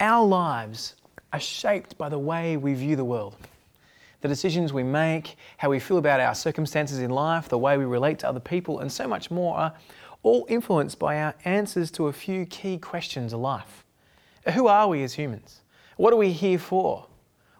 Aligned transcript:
Our 0.00 0.24
lives 0.24 0.94
are 1.32 1.40
shaped 1.40 1.98
by 1.98 2.08
the 2.08 2.18
way 2.18 2.56
we 2.56 2.74
view 2.74 2.94
the 2.94 3.04
world. 3.04 3.36
The 4.20 4.28
decisions 4.28 4.72
we 4.72 4.84
make, 4.84 5.36
how 5.56 5.70
we 5.70 5.80
feel 5.80 5.98
about 5.98 6.20
our 6.20 6.36
circumstances 6.36 7.00
in 7.00 7.10
life, 7.10 7.48
the 7.48 7.58
way 7.58 7.76
we 7.76 7.84
relate 7.84 8.20
to 8.20 8.28
other 8.28 8.40
people, 8.40 8.78
and 8.78 8.92
so 8.92 9.08
much 9.08 9.30
more 9.30 9.56
are 9.56 9.74
all 10.22 10.46
influenced 10.48 11.00
by 11.00 11.20
our 11.20 11.34
answers 11.44 11.90
to 11.92 12.06
a 12.06 12.12
few 12.12 12.46
key 12.46 12.78
questions 12.78 13.32
of 13.32 13.40
life. 13.40 13.84
Who 14.54 14.68
are 14.68 14.88
we 14.88 15.02
as 15.02 15.14
humans? 15.14 15.62
What 15.96 16.12
are 16.12 16.16
we 16.16 16.32
here 16.32 16.58
for? 16.58 17.06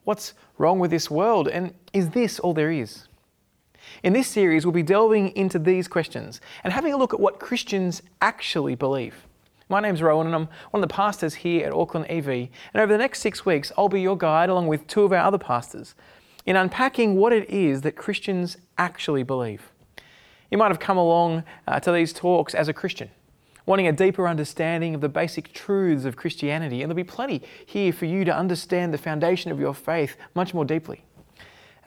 What's 0.04 0.34
wrong 0.58 0.78
with 0.78 0.92
this 0.92 1.10
world? 1.10 1.48
And 1.48 1.74
is 1.92 2.10
this 2.10 2.38
all 2.38 2.54
there 2.54 2.70
is? 2.70 3.08
In 4.04 4.12
this 4.12 4.28
series, 4.28 4.64
we'll 4.64 4.72
be 4.72 4.82
delving 4.82 5.34
into 5.36 5.58
these 5.58 5.88
questions 5.88 6.40
and 6.62 6.72
having 6.72 6.92
a 6.92 6.96
look 6.96 7.12
at 7.12 7.20
what 7.20 7.40
Christians 7.40 8.02
actually 8.20 8.76
believe. 8.76 9.27
My 9.70 9.80
name's 9.80 10.00
Rowan, 10.00 10.26
and 10.26 10.34
I'm 10.34 10.48
one 10.70 10.82
of 10.82 10.88
the 10.88 10.94
pastors 10.94 11.34
here 11.34 11.66
at 11.66 11.74
Auckland 11.74 12.06
EV. 12.08 12.28
And 12.28 12.48
over 12.76 12.90
the 12.90 12.98
next 12.98 13.20
six 13.20 13.44
weeks, 13.44 13.70
I'll 13.76 13.90
be 13.90 14.00
your 14.00 14.16
guide, 14.16 14.48
along 14.48 14.66
with 14.66 14.86
two 14.86 15.02
of 15.02 15.12
our 15.12 15.18
other 15.18 15.36
pastors, 15.36 15.94
in 16.46 16.56
unpacking 16.56 17.16
what 17.16 17.34
it 17.34 17.50
is 17.50 17.82
that 17.82 17.94
Christians 17.94 18.56
actually 18.78 19.22
believe. 19.24 19.70
You 20.50 20.56
might 20.56 20.68
have 20.68 20.80
come 20.80 20.96
along 20.96 21.44
uh, 21.66 21.80
to 21.80 21.92
these 21.92 22.14
talks 22.14 22.54
as 22.54 22.68
a 22.68 22.72
Christian, 22.72 23.10
wanting 23.66 23.86
a 23.86 23.92
deeper 23.92 24.26
understanding 24.26 24.94
of 24.94 25.02
the 25.02 25.08
basic 25.10 25.52
truths 25.52 26.06
of 26.06 26.16
Christianity, 26.16 26.80
and 26.80 26.90
there'll 26.90 26.96
be 26.96 27.04
plenty 27.04 27.42
here 27.66 27.92
for 27.92 28.06
you 28.06 28.24
to 28.24 28.34
understand 28.34 28.94
the 28.94 28.98
foundation 28.98 29.52
of 29.52 29.60
your 29.60 29.74
faith 29.74 30.16
much 30.34 30.54
more 30.54 30.64
deeply. 30.64 31.04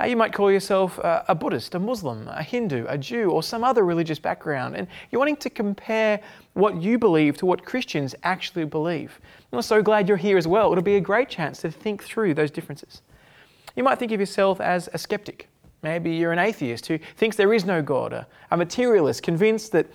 You 0.06 0.16
might 0.16 0.34
call 0.34 0.52
yourself 0.52 1.00
a 1.04 1.36
Buddhist, 1.36 1.76
a 1.76 1.80
Muslim, 1.80 2.28
a 2.28 2.42
Hindu, 2.42 2.86
a 2.88 2.98
Jew, 2.98 3.30
or 3.30 3.44
some 3.44 3.64
other 3.64 3.84
religious 3.84 4.20
background, 4.20 4.76
and 4.76 4.88
you're 5.12 5.20
wanting 5.20 5.38
to 5.38 5.50
compare 5.50 6.20
what 6.54 6.82
you 6.82 6.98
believe 6.98 7.38
to 7.38 7.46
what 7.46 7.64
Christians 7.66 8.16
actually 8.24 8.66
believe. 8.66 9.20
I'm 9.54 9.62
so 9.62 9.82
glad 9.82 10.08
you're 10.08 10.18
here 10.18 10.38
as 10.38 10.48
well. 10.48 10.72
It'll 10.72 10.84
be 10.84 10.96
a 10.96 11.02
great 11.02 11.30
chance 11.30 11.62
to 11.62 11.72
think 11.72 12.04
through 12.04 12.34
those 12.34 12.52
differences. 12.52 13.02
You 13.76 13.84
might 13.84 14.00
think 14.00 14.12
of 14.12 14.20
yourself 14.20 14.60
as 14.60 14.90
a 14.94 14.98
skeptic. 14.98 15.48
Maybe 15.84 16.12
you're 16.12 16.32
an 16.32 16.40
atheist 16.40 16.88
who 16.88 16.98
thinks 17.16 17.36
there 17.38 17.54
is 17.54 17.66
no 17.66 17.82
God, 17.82 18.14
a, 18.14 18.28
a 18.50 18.58
materialist 18.58 19.24
convinced 19.24 19.72
that 19.72 19.88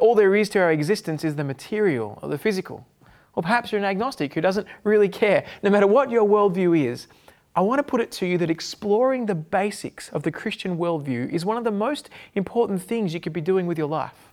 all 0.00 0.14
there 0.14 0.36
is 0.36 0.48
to 0.50 0.60
our 0.60 0.70
existence 0.70 1.24
is 1.24 1.34
the 1.34 1.44
material 1.44 2.18
or 2.22 2.28
the 2.28 2.38
physical. 2.38 2.86
Or 3.34 3.42
perhaps 3.42 3.70
you're 3.70 3.78
an 3.78 3.84
agnostic 3.84 4.34
who 4.34 4.40
doesn't 4.40 4.66
really 4.82 5.08
care. 5.08 5.44
No 5.62 5.70
matter 5.70 5.86
what 5.86 6.10
your 6.10 6.26
worldview 6.28 6.86
is, 6.86 7.06
I 7.54 7.62
want 7.62 7.80
to 7.80 7.82
put 7.82 8.00
it 8.00 8.12
to 8.12 8.26
you 8.26 8.38
that 8.38 8.50
exploring 8.50 9.26
the 9.26 9.34
basics 9.34 10.08
of 10.10 10.22
the 10.22 10.30
Christian 10.30 10.78
worldview 10.78 11.30
is 11.30 11.44
one 11.44 11.56
of 11.56 11.64
the 11.64 11.70
most 11.70 12.08
important 12.34 12.82
things 12.82 13.12
you 13.12 13.20
could 13.20 13.32
be 13.32 13.40
doing 13.40 13.66
with 13.66 13.76
your 13.76 13.88
life. 13.88 14.32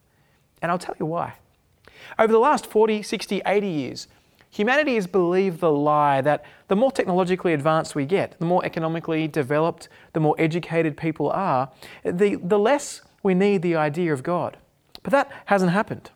And 0.62 0.72
I'll 0.72 0.78
tell 0.78 0.96
you 1.00 1.06
why. 1.06 1.34
Over 2.20 2.32
the 2.32 2.40
last 2.40 2.68
40, 2.68 3.02
60, 3.02 3.42
80 3.45 3.68
years, 3.68 4.08
humanity 4.52 4.95
has 4.95 5.08
believed 5.08 5.60
the 5.60 5.72
lie 5.72 6.22
that 6.22 6.45
the 6.68 6.76
more 6.76 6.92
technologically 6.92 7.54
advanced 7.54 7.95
we 7.95 8.06
get, 8.06 8.38
the 8.40 8.45
more 8.45 8.64
economically 8.64 9.28
developed, 9.28 9.90
the 10.14 10.20
more 10.20 10.36
educated 10.38 10.95
people 10.95 11.32
are, 11.32 11.72
the, 12.04 12.36
the 12.36 12.60
less 12.60 13.02
we 13.23 13.34
need 13.34 13.62
the 13.64 13.76
idea 13.76 14.14
of 14.14 14.22
God. 14.22 14.58
But 15.02 15.12
that 15.12 15.32
hasn't 15.45 15.72
happened. 15.72 16.12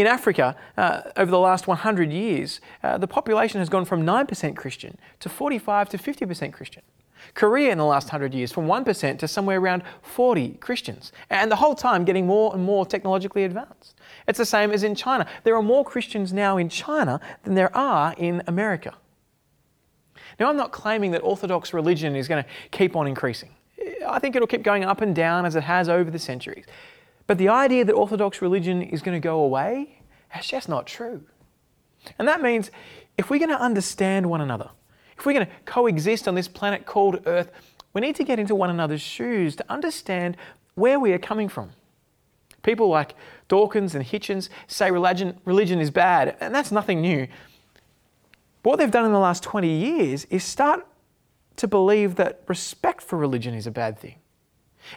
In 0.00 0.06
Africa, 0.06 0.56
uh, 0.78 1.02
over 1.18 1.30
the 1.30 1.38
last 1.38 1.66
100 1.66 2.10
years, 2.10 2.62
uh, 2.82 2.96
the 2.96 3.06
population 3.06 3.58
has 3.58 3.68
gone 3.68 3.84
from 3.84 4.02
9% 4.02 4.56
Christian 4.56 4.96
to 5.18 5.28
45 5.28 5.90
to 5.90 5.98
50% 5.98 6.54
Christian. 6.54 6.82
Korea 7.34 7.70
in 7.70 7.76
the 7.76 7.84
last 7.84 8.06
100 8.06 8.32
years 8.32 8.50
from 8.50 8.66
1% 8.66 9.18
to 9.18 9.28
somewhere 9.28 9.58
around 9.60 9.82
40 10.00 10.52
Christians, 10.52 11.12
and 11.28 11.52
the 11.52 11.56
whole 11.56 11.74
time 11.74 12.06
getting 12.06 12.26
more 12.26 12.54
and 12.54 12.64
more 12.64 12.86
technologically 12.86 13.44
advanced. 13.44 14.00
It's 14.26 14.38
the 14.38 14.46
same 14.46 14.70
as 14.70 14.84
in 14.84 14.94
China. 14.94 15.26
There 15.44 15.54
are 15.54 15.62
more 15.62 15.84
Christians 15.84 16.32
now 16.32 16.56
in 16.56 16.70
China 16.70 17.20
than 17.42 17.54
there 17.54 17.76
are 17.76 18.14
in 18.16 18.42
America. 18.46 18.94
Now, 20.38 20.48
I'm 20.48 20.56
not 20.56 20.72
claiming 20.72 21.10
that 21.10 21.22
Orthodox 21.22 21.74
religion 21.74 22.16
is 22.16 22.26
going 22.26 22.42
to 22.42 22.48
keep 22.70 22.96
on 22.96 23.06
increasing. 23.06 23.50
I 24.08 24.18
think 24.18 24.34
it'll 24.34 24.48
keep 24.48 24.62
going 24.62 24.82
up 24.82 25.02
and 25.02 25.14
down 25.14 25.44
as 25.44 25.56
it 25.56 25.64
has 25.64 25.90
over 25.90 26.10
the 26.10 26.18
centuries. 26.18 26.64
But 27.30 27.38
the 27.38 27.48
idea 27.48 27.84
that 27.84 27.92
Orthodox 27.92 28.42
religion 28.42 28.82
is 28.82 29.02
going 29.02 29.14
to 29.14 29.22
go 29.24 29.38
away, 29.42 29.99
that's 30.32 30.48
just 30.48 30.68
not 30.68 30.86
true. 30.86 31.22
And 32.18 32.26
that 32.28 32.40
means 32.40 32.70
if 33.18 33.30
we're 33.30 33.38
going 33.38 33.50
to 33.50 33.60
understand 33.60 34.28
one 34.28 34.40
another, 34.40 34.70
if 35.18 35.26
we're 35.26 35.34
going 35.34 35.46
to 35.46 35.52
coexist 35.66 36.26
on 36.26 36.34
this 36.34 36.48
planet 36.48 36.86
called 36.86 37.20
Earth, 37.26 37.50
we 37.92 38.00
need 38.00 38.16
to 38.16 38.24
get 38.24 38.38
into 38.38 38.54
one 38.54 38.70
another's 38.70 39.02
shoes 39.02 39.56
to 39.56 39.64
understand 39.68 40.36
where 40.74 40.98
we 40.98 41.12
are 41.12 41.18
coming 41.18 41.48
from. 41.48 41.70
People 42.62 42.88
like 42.88 43.14
Dawkins 43.48 43.94
and 43.94 44.04
Hitchens 44.04 44.48
say 44.66 44.90
religion, 44.90 45.38
religion 45.44 45.80
is 45.80 45.90
bad, 45.90 46.36
and 46.40 46.54
that's 46.54 46.70
nothing 46.70 47.00
new. 47.00 47.26
But 48.62 48.70
what 48.70 48.78
they've 48.78 48.90
done 48.90 49.06
in 49.06 49.12
the 49.12 49.18
last 49.18 49.42
20 49.42 49.68
years 49.68 50.24
is 50.26 50.44
start 50.44 50.86
to 51.56 51.66
believe 51.66 52.16
that 52.16 52.42
respect 52.46 53.02
for 53.02 53.18
religion 53.18 53.54
is 53.54 53.66
a 53.66 53.70
bad 53.70 53.98
thing. 53.98 54.16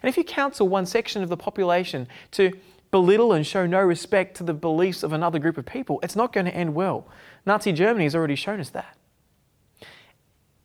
And 0.01 0.09
if 0.09 0.17
you 0.17 0.23
counsel 0.23 0.67
one 0.67 0.85
section 0.85 1.23
of 1.23 1.29
the 1.29 1.38
population 1.38 2.07
to 2.31 2.51
belittle 2.93 3.33
and 3.33 3.45
show 3.45 3.65
no 3.65 3.81
respect 3.81 4.37
to 4.37 4.43
the 4.43 4.53
beliefs 4.53 5.01
of 5.01 5.13
another 5.13 5.39
group 5.39 5.57
of 5.57 5.65
people, 5.65 5.99
it's 6.03 6.15
not 6.15 6.31
going 6.31 6.45
to 6.45 6.53
end 6.53 6.75
well. 6.75 7.07
Nazi 7.43 7.71
Germany 7.71 8.03
has 8.03 8.13
already 8.13 8.35
shown 8.35 8.59
us 8.59 8.69
that. 8.69 8.95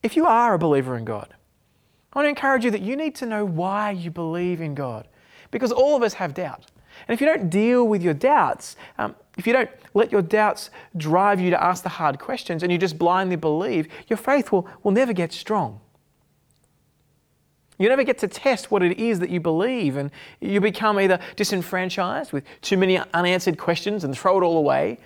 If 0.03 0.15
you 0.15 0.27
are 0.27 0.53
a 0.53 0.59
believer 0.59 0.99
in 0.99 1.07
God, 1.07 1.35
I 2.13 2.19
want 2.19 2.27
to 2.27 2.29
encourage 2.29 2.67
you 2.67 2.71
that 2.71 2.83
you 2.83 2.97
need 2.97 3.15
to 3.15 3.27
know 3.27 3.47
why 3.47 3.93
you 3.93 4.11
believe 4.11 4.61
in 4.61 4.75
God. 4.75 5.09
Because 5.51 5.73
all 5.73 5.97
of 5.97 6.03
us 6.03 6.13
have 6.13 6.35
doubt. 6.35 6.67
And 7.07 7.15
if 7.15 7.23
you 7.23 7.27
don't 7.27 7.49
deal 7.49 7.89
with 7.89 8.03
your 8.03 8.13
doubts, 8.13 8.77
um, 8.99 9.17
if 9.39 9.47
you 9.47 9.55
don't 9.55 9.71
let 9.95 10.13
your 10.13 10.21
doubts 10.21 10.69
drive 10.99 11.41
you 11.41 11.49
to 11.49 11.65
ask 11.65 11.83
the 11.83 11.89
hard 11.89 12.19
questions 12.19 12.63
and 12.63 12.71
you 12.71 12.77
just 12.77 12.99
blindly 12.99 13.37
believe, 13.37 13.89
your 14.07 14.19
faith 14.19 14.53
will, 14.53 14.69
will 14.83 14.93
never 14.93 15.15
get 15.15 15.33
strong. 15.33 15.81
You 17.79 17.89
never 17.89 18.03
get 18.03 18.19
to 18.19 18.29
test 18.29 18.71
what 18.71 18.83
it 18.83 18.99
is 18.99 19.21
that 19.21 19.31
you 19.31 19.41
believe, 19.41 19.97
and 19.97 20.11
you 20.41 20.61
become 20.61 20.99
either 20.99 21.21
disenfranchised 21.37 22.33
with 22.33 22.45
too 22.61 22.77
many 22.77 22.99
unanswered 23.15 23.57
questions 23.57 24.03
and 24.03 24.17
throw 24.17 24.39
it 24.39 24.45
all 24.45 24.59
away, 24.59 24.99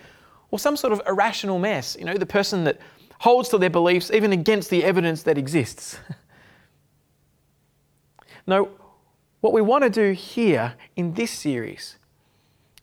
or 0.50 0.59
some 0.59 0.77
sort 0.77 0.93
of 0.93 1.03
irrational 1.06 1.59
mess, 1.59 1.97
you 1.99 2.05
know, 2.05 2.15
the 2.15 2.27
person 2.27 2.65
that 2.65 2.78
holds 3.21 3.50
to 3.50 3.59
their 3.59 3.71
beliefs 3.71 4.11
even 4.11 4.32
against 4.32 4.71
the 4.71 4.82
evidence 4.84 5.22
that 5.22 5.38
exists. 5.38 5.99
no, 8.47 8.71
what 9.41 9.53
we 9.53 9.61
want 9.61 9.84
to 9.84 9.91
do 9.91 10.12
here 10.12 10.75
in 10.97 11.15
this 11.15 11.31
series 11.31 11.97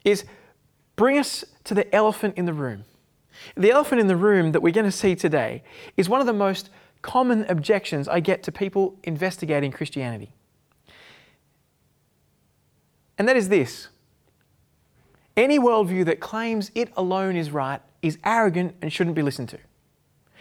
is 0.06 0.24
bring 0.96 1.18
us 1.18 1.44
to 1.64 1.74
the 1.74 1.94
elephant 1.94 2.36
in 2.38 2.46
the 2.46 2.54
room. 2.54 2.86
The 3.56 3.72
elephant 3.72 4.02
in 4.02 4.08
the 4.08 4.16
room 4.16 4.52
that 4.52 4.62
we're 4.62 4.74
going 4.74 4.86
to 4.86 4.92
see 4.92 5.16
today 5.16 5.64
is 5.98 6.10
one 6.10 6.22
of 6.22 6.28
the 6.28 6.34
most 6.34 6.70
common 7.02 7.46
objections 7.50 8.08
I 8.08 8.20
get 8.20 8.44
to 8.44 8.52
people 8.52 8.98
investigating 9.04 9.72
Christianity. 9.72 10.32
And 13.18 13.28
that 13.28 13.36
is 13.36 13.50
this 13.50 13.90
any 15.36 15.60
worldview 15.60 16.06
that 16.06 16.20
claims 16.20 16.72
it 16.76 16.92
alone 16.98 17.36
is 17.36 17.52
right 17.52 17.82
is 18.02 18.18
arrogant 18.24 18.76
and 18.82 18.92
shouldn't 18.92 19.16
be 19.16 19.22
listened 19.22 19.50
to. 19.50 19.58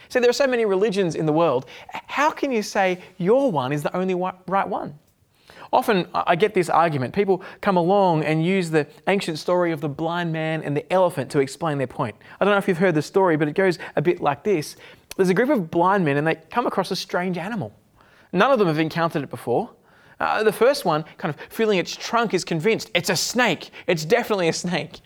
So 0.09 0.19
there 0.19 0.29
are 0.29 0.33
so 0.33 0.47
many 0.47 0.65
religions 0.65 1.15
in 1.15 1.25
the 1.25 1.33
world. 1.33 1.65
How 2.07 2.31
can 2.31 2.51
you 2.51 2.63
say 2.63 2.99
your 3.17 3.51
one 3.51 3.71
is 3.71 3.83
the 3.83 3.95
only 3.95 4.15
right 4.47 4.67
one? 4.67 4.97
Often 5.71 6.07
I 6.13 6.35
get 6.35 6.55
this 6.55 6.69
argument. 6.69 7.13
People 7.13 7.43
come 7.61 7.77
along 7.77 8.23
and 8.23 8.43
use 8.43 8.71
the 8.71 8.87
ancient 9.07 9.37
story 9.37 9.71
of 9.71 9.81
the 9.81 9.89
blind 9.89 10.33
man 10.33 10.63
and 10.63 10.75
the 10.75 10.91
elephant 10.91 11.29
to 11.31 11.39
explain 11.39 11.77
their 11.77 11.87
point. 11.87 12.15
I 12.39 12.45
don't 12.45 12.53
know 12.53 12.57
if 12.57 12.67
you've 12.67 12.79
heard 12.79 12.95
the 12.95 13.03
story, 13.03 13.37
but 13.37 13.47
it 13.47 13.53
goes 13.53 13.77
a 13.95 14.01
bit 14.01 14.19
like 14.19 14.43
this 14.43 14.77
there's 15.19 15.27
a 15.27 15.33
group 15.33 15.49
of 15.49 15.69
blind 15.69 16.05
men 16.05 16.15
and 16.15 16.25
they 16.25 16.35
come 16.49 16.65
across 16.65 16.91
a 16.91 16.95
strange 16.95 17.37
animal. 17.37 17.73
None 18.31 18.51
of 18.51 18.57
them 18.57 18.69
have 18.69 18.79
encountered 18.79 19.21
it 19.21 19.29
before. 19.29 19.69
Uh, 20.17 20.43
the 20.43 20.53
first 20.53 20.85
one, 20.85 21.03
kind 21.17 21.35
of 21.35 21.41
feeling 21.53 21.77
its 21.77 21.93
trunk, 21.93 22.33
is 22.33 22.45
convinced 22.45 22.89
it's 22.95 23.09
a 23.09 23.17
snake. 23.17 23.71
It's 23.85 24.05
definitely 24.05 24.47
a 24.47 24.53
snake. 24.53 25.01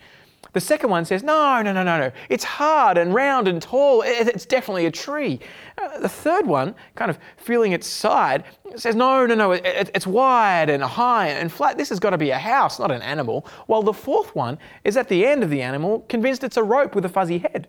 The 0.52 0.62
second 0.62 0.92
one 0.92 1.04
says, 1.04 1.24
No, 1.24 1.64
no, 1.64 1.74
no, 1.74 1.82
no, 1.82 1.98
no. 1.98 2.12
It's 2.30 2.44
hard 2.44 3.00
and 3.00 3.12
round 3.12 3.48
and 3.48 3.60
tall. 3.60 4.04
It's 4.06 4.46
definitely 4.46 4.86
a 4.86 4.92
tree. 4.92 5.40
Uh, 5.82 6.00
the 6.02 6.10
third 6.10 6.46
one, 6.46 6.76
kind 6.94 7.10
of 7.10 7.18
feeling 7.38 7.72
its 7.72 7.88
side, 7.88 8.44
says, 8.76 8.96
No, 8.96 9.26
no, 9.26 9.34
no. 9.34 9.54
it's 9.54 10.06
wide 10.06 10.70
and 10.70 10.84
high 10.84 11.30
and 11.30 11.52
flat. 11.52 11.76
This 11.76 11.90
has 11.90 12.00
got 12.00 12.12
to 12.12 12.20
be 12.20 12.30
a 12.30 12.38
house, 12.38 12.78
not 12.78 12.92
an 12.92 13.02
animal. 13.02 13.48
While 13.66 13.82
the 13.82 13.94
fourth 13.94 14.36
one 14.36 14.60
is 14.84 14.96
at 14.96 15.10
the 15.10 15.26
end 15.26 15.42
of 15.42 15.50
the 15.50 15.64
animal, 15.64 16.02
convinced 16.02 16.44
it's 16.44 16.58
a 16.58 16.64
rope 16.64 16.94
with 16.94 17.06
a 17.06 17.10
fuzzy 17.10 17.40
head. 17.40 17.68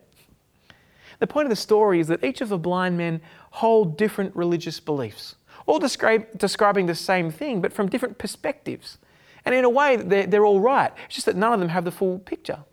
The 1.21 1.27
point 1.27 1.47
of 1.47 1.51
the 1.51 1.57
story 1.57 2.01
is 2.01 2.09
that 2.09 2.25
each 2.25 2.41
of 2.41 2.49
the 2.49 2.59
blind 2.59 2.97
men 2.97 3.21
hold 3.53 3.97
different 3.97 4.35
religious 4.35 4.81
beliefs, 4.81 5.37
all 5.67 5.79
describe, 5.79 6.27
describing 6.37 6.87
the 6.87 6.95
same 6.95 7.31
thing, 7.31 7.61
but 7.61 7.73
from 7.73 7.89
different 7.89 8.19
perspectives. 8.19 8.99
And 9.45 9.55
in 9.55 9.65
a 9.65 9.71
way, 9.71 9.97
they're, 9.97 10.27
they're 10.27 10.47
all 10.47 10.61
right. 10.61 10.93
It's 11.07 11.15
just 11.15 11.27
that 11.27 11.37
none 11.37 11.53
of 11.53 11.61
them 11.61 11.69
have 11.69 11.85
the 11.85 11.91
full 11.91 12.19
picture. 12.19 12.65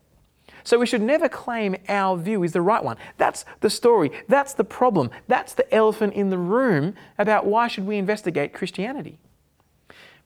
So 0.63 0.77
we 0.77 0.85
should 0.85 1.01
never 1.01 1.27
claim 1.27 1.75
our 1.87 2.17
view 2.17 2.43
is 2.43 2.53
the 2.53 2.61
right 2.61 2.83
one. 2.83 2.97
That's 3.17 3.45
the 3.61 3.69
story. 3.69 4.11
That's 4.27 4.53
the 4.53 4.63
problem. 4.63 5.09
That's 5.27 5.53
the 5.53 5.71
elephant 5.73 6.13
in 6.13 6.29
the 6.29 6.37
room 6.37 6.93
about 7.17 7.45
why 7.45 7.67
should 7.67 7.87
we 7.87 7.97
investigate 7.97 8.53
Christianity. 8.53 9.17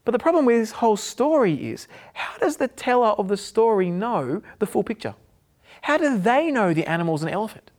But 0.03 0.12
the 0.12 0.19
problem 0.19 0.45
with 0.45 0.59
this 0.59 0.71
whole 0.71 0.97
story 0.97 1.71
is 1.71 1.88
how 2.13 2.38
does 2.38 2.57
the 2.57 2.67
teller 2.67 3.09
of 3.09 3.27
the 3.27 3.38
story 3.38 3.89
know 3.89 4.44
the 4.59 4.67
full 4.67 4.83
picture? 4.83 5.15
How 5.81 5.97
do 5.97 6.17
they 6.17 6.51
know 6.51 6.73
the 6.73 6.89
animal's 6.89 7.23
an 7.23 7.29
elephant? 7.29 7.71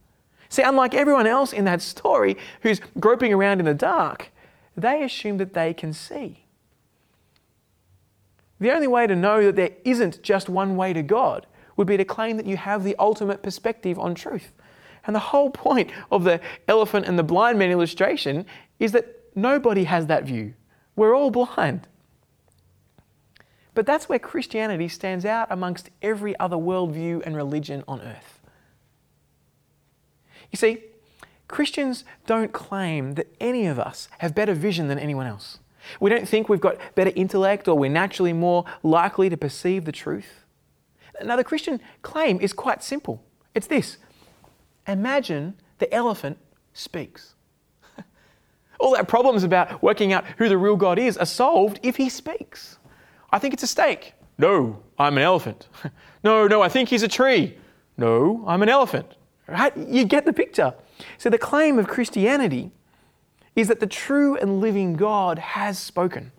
See, 0.49 0.63
unlike 0.63 0.95
everyone 0.95 1.27
else 1.27 1.53
in 1.53 1.65
that 1.65 1.83
story 1.83 2.37
who's 2.63 2.81
groping 2.99 3.33
around 3.33 3.61
in 3.61 3.67
the 3.67 3.75
dark, 3.75 4.31
they 4.77 5.03
assume 5.03 5.39
that 5.39 5.55
they 5.55 5.75
can 5.75 5.93
see. 5.93 6.45
The 8.59 8.73
only 8.73 8.87
way 8.87 9.07
to 9.07 9.17
know 9.17 9.45
that 9.45 9.57
there 9.57 9.73
isn't 9.85 10.23
just 10.23 10.49
one 10.49 10.77
way 10.77 10.93
to 10.93 11.03
God 11.03 11.47
would 11.77 11.87
be 11.87 11.97
to 11.97 12.05
claim 12.05 12.37
that 12.39 12.47
you 12.47 12.57
have 12.57 12.85
the 12.85 12.97
ultimate 12.99 13.43
perspective 13.43 13.99
on 13.99 14.15
truth. 14.15 14.53
And 15.07 15.15
the 15.15 15.21
whole 15.21 15.51
point 15.51 15.91
of 16.11 16.25
the 16.25 16.41
elephant 16.67 17.07
and 17.07 17.19
the 17.19 17.23
blind 17.23 17.59
man 17.59 17.71
illustration 17.71 18.47
is 18.79 18.93
that 18.93 19.23
nobody 19.35 19.85
has 19.85 20.07
that 20.07 20.25
view. 20.25 20.55
We're 20.97 21.15
all 21.15 21.31
blind. 21.31 21.87
But 23.75 23.85
that's 23.85 24.09
where 24.09 24.19
Christianity 24.19 24.89
stands 24.89 25.27
out 25.27 25.49
amongst 25.51 25.91
every 26.01 26.39
other 26.41 26.57
worldview 26.57 27.23
and 27.27 27.37
religion 27.37 27.85
on 27.87 28.01
earth. 28.01 28.36
You 30.51 30.57
see, 30.57 30.83
Christians 31.49 32.05
don't 32.27 32.53
claim 32.53 33.15
that 33.15 33.35
any 33.41 33.67
of 33.67 33.79
us 33.79 34.09
have 34.19 34.35
better 34.35 34.55
vision 34.55 34.89
than 34.89 34.99
anyone 34.99 35.27
else. 35.27 35.59
We 36.01 36.11
don't 36.11 36.29
think 36.29 36.49
we've 36.49 36.61
got 36.61 36.79
better 36.95 37.13
intellect 37.15 37.69
or 37.69 37.79
we're 37.79 37.91
naturally 37.91 38.33
more 38.33 38.65
likely 38.83 39.29
to 39.29 39.37
perceive 39.37 39.85
the 39.85 39.93
truth. 39.93 40.45
Now, 41.25 41.37
the 41.37 41.45
Christian 41.45 41.81
claim 42.03 42.41
is 42.41 42.53
quite 42.53 42.83
simple 42.83 43.23
it's 43.55 43.67
this 43.67 43.97
Imagine 44.87 45.55
the 45.79 45.93
elephant 45.93 46.39
speaks. 46.73 47.35
All 48.81 48.97
our 48.97 49.05
problems 49.05 49.43
about 49.43 49.83
working 49.83 50.13
out 50.13 50.25
who 50.39 50.49
the 50.49 50.59
real 50.59 50.77
God 50.77 50.99
is 50.99 51.17
are 51.17 51.27
solved 51.27 51.81
if 51.83 51.97
he 51.97 52.09
speaks. 52.09 52.79
I 53.31 53.39
think 53.39 53.55
it's 53.55 53.63
a 53.63 53.67
steak. 53.69 54.13
No, 54.39 54.83
I'm 54.99 55.17
an 55.17 55.23
elephant. 55.23 55.69
no, 56.25 56.47
no, 56.47 56.63
I 56.63 56.69
think 56.69 56.91
he's 56.91 57.03
a 57.03 57.09
tree. 57.09 57.57
No, 57.97 58.45
I'm 58.47 58.63
an 58.63 58.69
elephant. 58.69 59.17
Right? 59.49 59.77
You 59.77 60.05
get 60.05 60.25
the 60.25 60.33
picture. 60.33 60.75
So 61.19 61.31
the 61.31 61.39
claim 61.39 61.79
of 61.79 61.87
Christianity 61.87 62.71
is 63.55 63.69
that 63.69 63.81
the 63.81 63.87
true 63.87 64.37
and 64.37 64.61
living 64.61 64.95
God 64.95 65.39
has 65.39 65.79
spoken. 65.79 66.33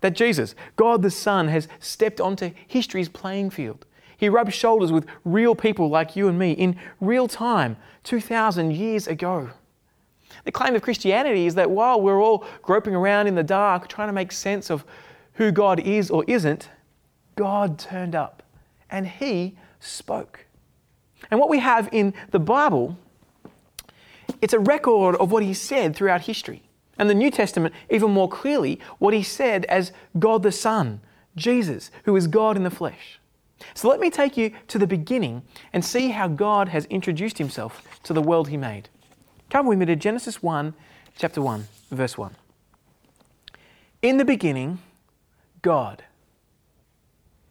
That 0.00 0.14
Jesus, 0.14 0.54
God 0.76 1.02
the 1.02 1.10
Son, 1.10 1.48
has 1.48 1.68
stepped 1.80 2.20
onto 2.20 2.52
history's 2.66 3.08
playing 3.08 3.50
field. 3.50 3.84
He 4.16 4.28
rubbed 4.28 4.52
shoulders 4.52 4.90
with 4.90 5.06
real 5.24 5.54
people 5.54 5.88
like 5.88 6.16
you 6.16 6.28
and 6.28 6.38
me 6.38 6.52
in 6.52 6.76
real 7.00 7.28
time, 7.28 7.76
2,000 8.04 8.72
years 8.72 9.06
ago. 9.06 9.50
The 10.44 10.52
claim 10.52 10.74
of 10.74 10.82
Christianity 10.82 11.46
is 11.46 11.54
that 11.54 11.70
while 11.70 12.00
we're 12.00 12.20
all 12.20 12.44
groping 12.62 12.94
around 12.94 13.26
in 13.26 13.34
the 13.34 13.42
dark 13.42 13.88
trying 13.88 14.08
to 14.08 14.12
make 14.12 14.32
sense 14.32 14.70
of 14.70 14.84
who 15.34 15.52
God 15.52 15.78
is 15.80 16.10
or 16.10 16.24
isn't, 16.26 16.68
God 17.36 17.78
turned 17.78 18.14
up 18.14 18.42
and 18.90 19.06
He 19.06 19.56
spoke. 19.78 20.46
And 21.30 21.40
what 21.40 21.48
we 21.48 21.58
have 21.58 21.88
in 21.92 22.14
the 22.30 22.38
Bible, 22.38 22.96
it's 24.40 24.54
a 24.54 24.58
record 24.58 25.16
of 25.16 25.30
what 25.30 25.42
He 25.42 25.54
said 25.54 25.94
throughout 25.94 26.22
history. 26.22 26.62
And 26.98 27.08
the 27.08 27.14
New 27.14 27.30
Testament, 27.30 27.74
even 27.90 28.10
more 28.10 28.28
clearly, 28.28 28.80
what 28.98 29.14
He 29.14 29.22
said 29.22 29.64
as 29.66 29.92
God 30.18 30.42
the 30.42 30.52
Son, 30.52 31.00
Jesus, 31.36 31.90
who 32.04 32.16
is 32.16 32.26
God 32.26 32.56
in 32.56 32.64
the 32.64 32.70
flesh. 32.70 33.18
So 33.74 33.88
let 33.88 34.00
me 34.00 34.10
take 34.10 34.36
you 34.36 34.52
to 34.68 34.78
the 34.78 34.86
beginning 34.86 35.42
and 35.72 35.84
see 35.84 36.10
how 36.10 36.28
God 36.28 36.68
has 36.68 36.84
introduced 36.86 37.38
himself 37.38 37.82
to 38.04 38.12
the 38.12 38.22
world 38.22 38.48
he 38.48 38.56
made. 38.56 38.88
Come 39.50 39.66
with 39.66 39.78
me 39.78 39.86
to 39.86 39.96
Genesis 39.96 40.42
1, 40.42 40.74
chapter 41.16 41.40
1, 41.42 41.66
verse 41.90 42.16
1. 42.16 42.34
In 44.02 44.16
the 44.18 44.24
beginning, 44.24 44.78
God. 45.62 46.04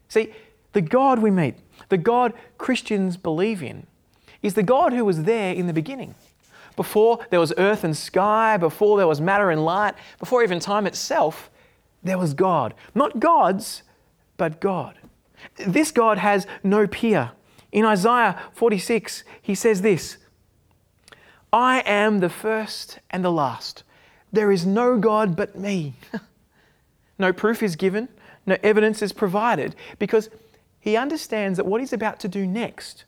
See, 0.08 0.34
the 0.78 0.82
God 0.82 1.18
we 1.18 1.32
meet, 1.32 1.56
the 1.90 1.98
God 1.98 2.34
Christians 2.60 3.18
believe 3.18 3.64
in, 3.64 3.88
is 4.44 4.54
the 4.54 4.62
God 4.62 4.94
who 4.94 5.04
was 5.04 5.24
there 5.24 5.52
in 5.52 5.66
the 5.66 5.74
beginning. 5.74 6.14
Before 6.76 7.26
there 7.32 7.40
was 7.40 7.52
earth 7.58 7.84
and 7.84 7.98
sky, 7.98 8.58
before 8.58 8.96
there 8.96 9.08
was 9.08 9.20
matter 9.20 9.50
and 9.50 9.66
light, 9.66 9.96
before 10.20 10.44
even 10.44 10.60
time 10.60 10.86
itself, 10.86 11.50
there 12.04 12.20
was 12.20 12.36
God. 12.36 12.76
Not 12.94 13.20
gods, 13.20 13.82
but 14.38 14.62
God. 14.62 15.00
This 15.56 15.90
God 15.90 16.20
has 16.20 16.46
no 16.62 16.86
peer. 16.86 17.32
In 17.72 17.84
Isaiah 17.84 18.40
46, 18.54 19.24
he 19.42 19.56
says 19.56 19.82
this 19.82 20.18
I 21.52 21.80
am 21.88 22.20
the 22.20 22.30
first 22.30 23.00
and 23.10 23.26
the 23.26 23.32
last. 23.32 23.82
There 24.32 24.52
is 24.52 24.64
no 24.64 25.00
God 25.00 25.36
but 25.36 25.58
me. 25.58 25.96
no 27.18 27.34
proof 27.34 27.64
is 27.64 27.76
given, 27.76 28.10
no 28.46 28.58
evidence 28.62 29.02
is 29.02 29.12
provided, 29.12 29.76
because 29.98 30.30
he 30.88 30.98
understands 30.98 31.58
that 31.58 31.66
what 31.66 31.82
he's 31.82 31.94
about 31.94 32.20
to 32.22 32.28
do 32.28 32.46
next 32.46 33.06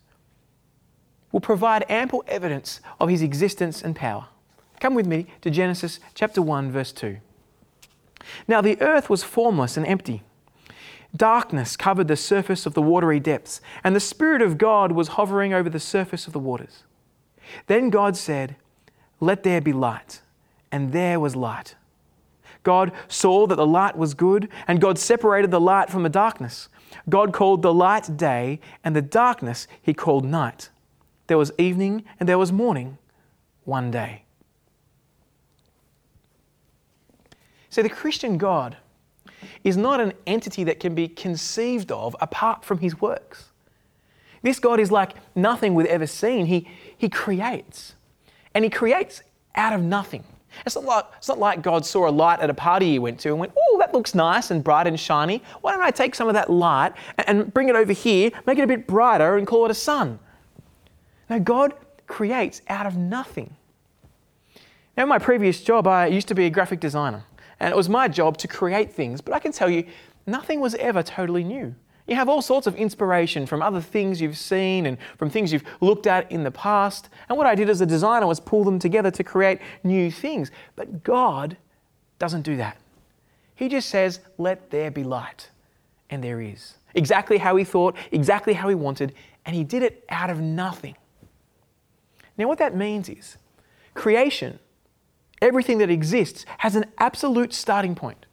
will 1.32 1.40
provide 1.40 1.84
ample 1.88 2.24
evidence 2.26 2.80
of 2.98 3.08
his 3.08 3.22
existence 3.22 3.82
and 3.82 3.96
power. 3.96 4.26
Come 4.80 4.94
with 4.94 5.06
me 5.06 5.26
to 5.42 5.50
Genesis 5.50 6.00
chapter 6.14 6.42
1, 6.42 6.70
verse 6.70 6.92
2. 6.92 7.18
Now 8.48 8.60
the 8.60 8.80
earth 8.80 9.08
was 9.08 9.22
formless 9.22 9.76
and 9.76 9.86
empty 9.86 10.22
Darkness 11.16 11.76
covered 11.76 12.08
the 12.08 12.16
surface 12.16 12.66
of 12.66 12.74
the 12.74 12.82
watery 12.82 13.18
depths, 13.18 13.60
and 13.82 13.96
the 13.96 14.00
Spirit 14.00 14.42
of 14.42 14.58
God 14.58 14.92
was 14.92 15.08
hovering 15.08 15.52
over 15.52 15.68
the 15.68 15.80
surface 15.80 16.26
of 16.26 16.32
the 16.32 16.38
waters. 16.38 16.84
Then 17.66 17.90
God 17.90 18.16
said, 18.16 18.56
Let 19.18 19.42
there 19.42 19.60
be 19.60 19.72
light. 19.72 20.20
And 20.70 20.92
there 20.92 21.18
was 21.18 21.34
light. 21.34 21.74
God 22.62 22.92
saw 23.08 23.48
that 23.48 23.56
the 23.56 23.66
light 23.66 23.96
was 23.96 24.14
good, 24.14 24.48
and 24.68 24.80
God 24.80 24.98
separated 24.98 25.50
the 25.50 25.60
light 25.60 25.90
from 25.90 26.04
the 26.04 26.08
darkness. 26.08 26.68
God 27.08 27.32
called 27.32 27.62
the 27.62 27.72
light 27.72 28.16
day, 28.16 28.60
and 28.84 28.94
the 28.94 29.02
darkness 29.02 29.66
he 29.80 29.94
called 29.94 30.24
night. 30.24 30.70
There 31.26 31.38
was 31.38 31.52
evening 31.58 32.04
and 32.18 32.28
there 32.28 32.38
was 32.38 32.52
morning, 32.52 32.98
one 33.64 33.90
day. 33.90 34.24
See, 37.68 37.82
the 37.82 37.88
Christian 37.88 38.36
God 38.36 38.76
is 39.62 39.76
not 39.76 40.00
an 40.00 40.12
entity 40.26 40.64
that 40.64 40.80
can 40.80 40.94
be 40.94 41.06
conceived 41.06 41.92
of 41.92 42.16
apart 42.20 42.64
from 42.64 42.78
his 42.78 43.00
works. 43.00 43.50
This 44.42 44.58
God 44.58 44.80
is 44.80 44.90
like 44.90 45.12
nothing 45.34 45.74
we've 45.74 45.86
ever 45.86 46.06
seen. 46.06 46.46
He, 46.46 46.68
he 46.96 47.08
creates, 47.08 47.94
and 48.54 48.64
he 48.64 48.70
creates 48.70 49.22
out 49.54 49.72
of 49.72 49.82
nothing. 49.82 50.24
It's 50.66 50.74
not, 50.74 50.84
like, 50.84 51.04
it's 51.18 51.28
not 51.28 51.38
like 51.38 51.62
God 51.62 51.86
saw 51.86 52.08
a 52.08 52.10
light 52.10 52.40
at 52.40 52.50
a 52.50 52.54
party 52.54 52.92
he 52.92 52.98
went 52.98 53.20
to 53.20 53.30
and 53.30 53.38
went, 53.38 53.52
Oh, 53.56 53.76
that 53.78 53.92
looks 53.92 54.14
nice 54.14 54.50
and 54.50 54.62
bright 54.62 54.86
and 54.86 54.98
shiny. 54.98 55.42
Why 55.60 55.72
don't 55.72 55.82
I 55.82 55.90
take 55.90 56.14
some 56.14 56.28
of 56.28 56.34
that 56.34 56.50
light 56.50 56.92
and 57.18 57.52
bring 57.52 57.68
it 57.68 57.76
over 57.76 57.92
here, 57.92 58.30
make 58.46 58.58
it 58.58 58.62
a 58.62 58.66
bit 58.66 58.86
brighter, 58.86 59.36
and 59.36 59.46
call 59.46 59.64
it 59.64 59.70
a 59.70 59.74
sun? 59.74 60.18
Now, 61.28 61.38
God 61.38 61.74
creates 62.06 62.62
out 62.68 62.86
of 62.86 62.96
nothing. 62.96 63.56
Now, 64.96 65.04
in 65.04 65.08
my 65.08 65.18
previous 65.18 65.62
job, 65.62 65.86
I 65.86 66.06
used 66.06 66.28
to 66.28 66.34
be 66.34 66.46
a 66.46 66.50
graphic 66.50 66.80
designer. 66.80 67.24
And 67.60 67.72
it 67.72 67.76
was 67.76 67.88
my 67.88 68.08
job 68.08 68.36
to 68.38 68.48
create 68.48 68.92
things. 68.92 69.20
But 69.20 69.34
I 69.34 69.38
can 69.38 69.52
tell 69.52 69.70
you, 69.70 69.84
nothing 70.26 70.60
was 70.60 70.74
ever 70.76 71.02
totally 71.02 71.44
new. 71.44 71.74
You 72.10 72.16
have 72.16 72.28
all 72.28 72.42
sorts 72.42 72.66
of 72.66 72.74
inspiration 72.74 73.46
from 73.46 73.62
other 73.62 73.80
things 73.80 74.20
you've 74.20 74.36
seen 74.36 74.86
and 74.86 74.98
from 75.16 75.30
things 75.30 75.52
you've 75.52 75.62
looked 75.80 76.08
at 76.08 76.30
in 76.32 76.42
the 76.42 76.50
past. 76.50 77.08
And 77.28 77.38
what 77.38 77.46
I 77.46 77.54
did 77.54 77.70
as 77.70 77.80
a 77.80 77.86
designer 77.86 78.26
was 78.26 78.40
pull 78.40 78.64
them 78.64 78.80
together 78.80 79.12
to 79.12 79.22
create 79.22 79.60
new 79.84 80.10
things. 80.10 80.50
But 80.74 81.04
God 81.04 81.56
doesn't 82.18 82.42
do 82.42 82.56
that. 82.56 82.78
He 83.54 83.68
just 83.68 83.88
says, 83.88 84.18
Let 84.38 84.70
there 84.70 84.90
be 84.90 85.04
light. 85.04 85.50
And 86.10 86.24
there 86.24 86.40
is. 86.40 86.74
Exactly 86.94 87.38
how 87.38 87.54
He 87.54 87.62
thought, 87.62 87.94
exactly 88.10 88.54
how 88.54 88.68
He 88.68 88.74
wanted, 88.74 89.14
and 89.46 89.54
He 89.54 89.62
did 89.62 89.84
it 89.84 90.04
out 90.08 90.30
of 90.30 90.40
nothing. 90.40 90.96
Now, 92.36 92.48
what 92.48 92.58
that 92.58 92.74
means 92.74 93.08
is 93.08 93.38
creation 93.94 94.58
everything 95.40 95.78
that 95.78 95.90
exists 95.90 96.44
has 96.58 96.74
an 96.74 96.86
absolute 96.98 97.54
starting 97.54 97.94
point. 97.94 98.26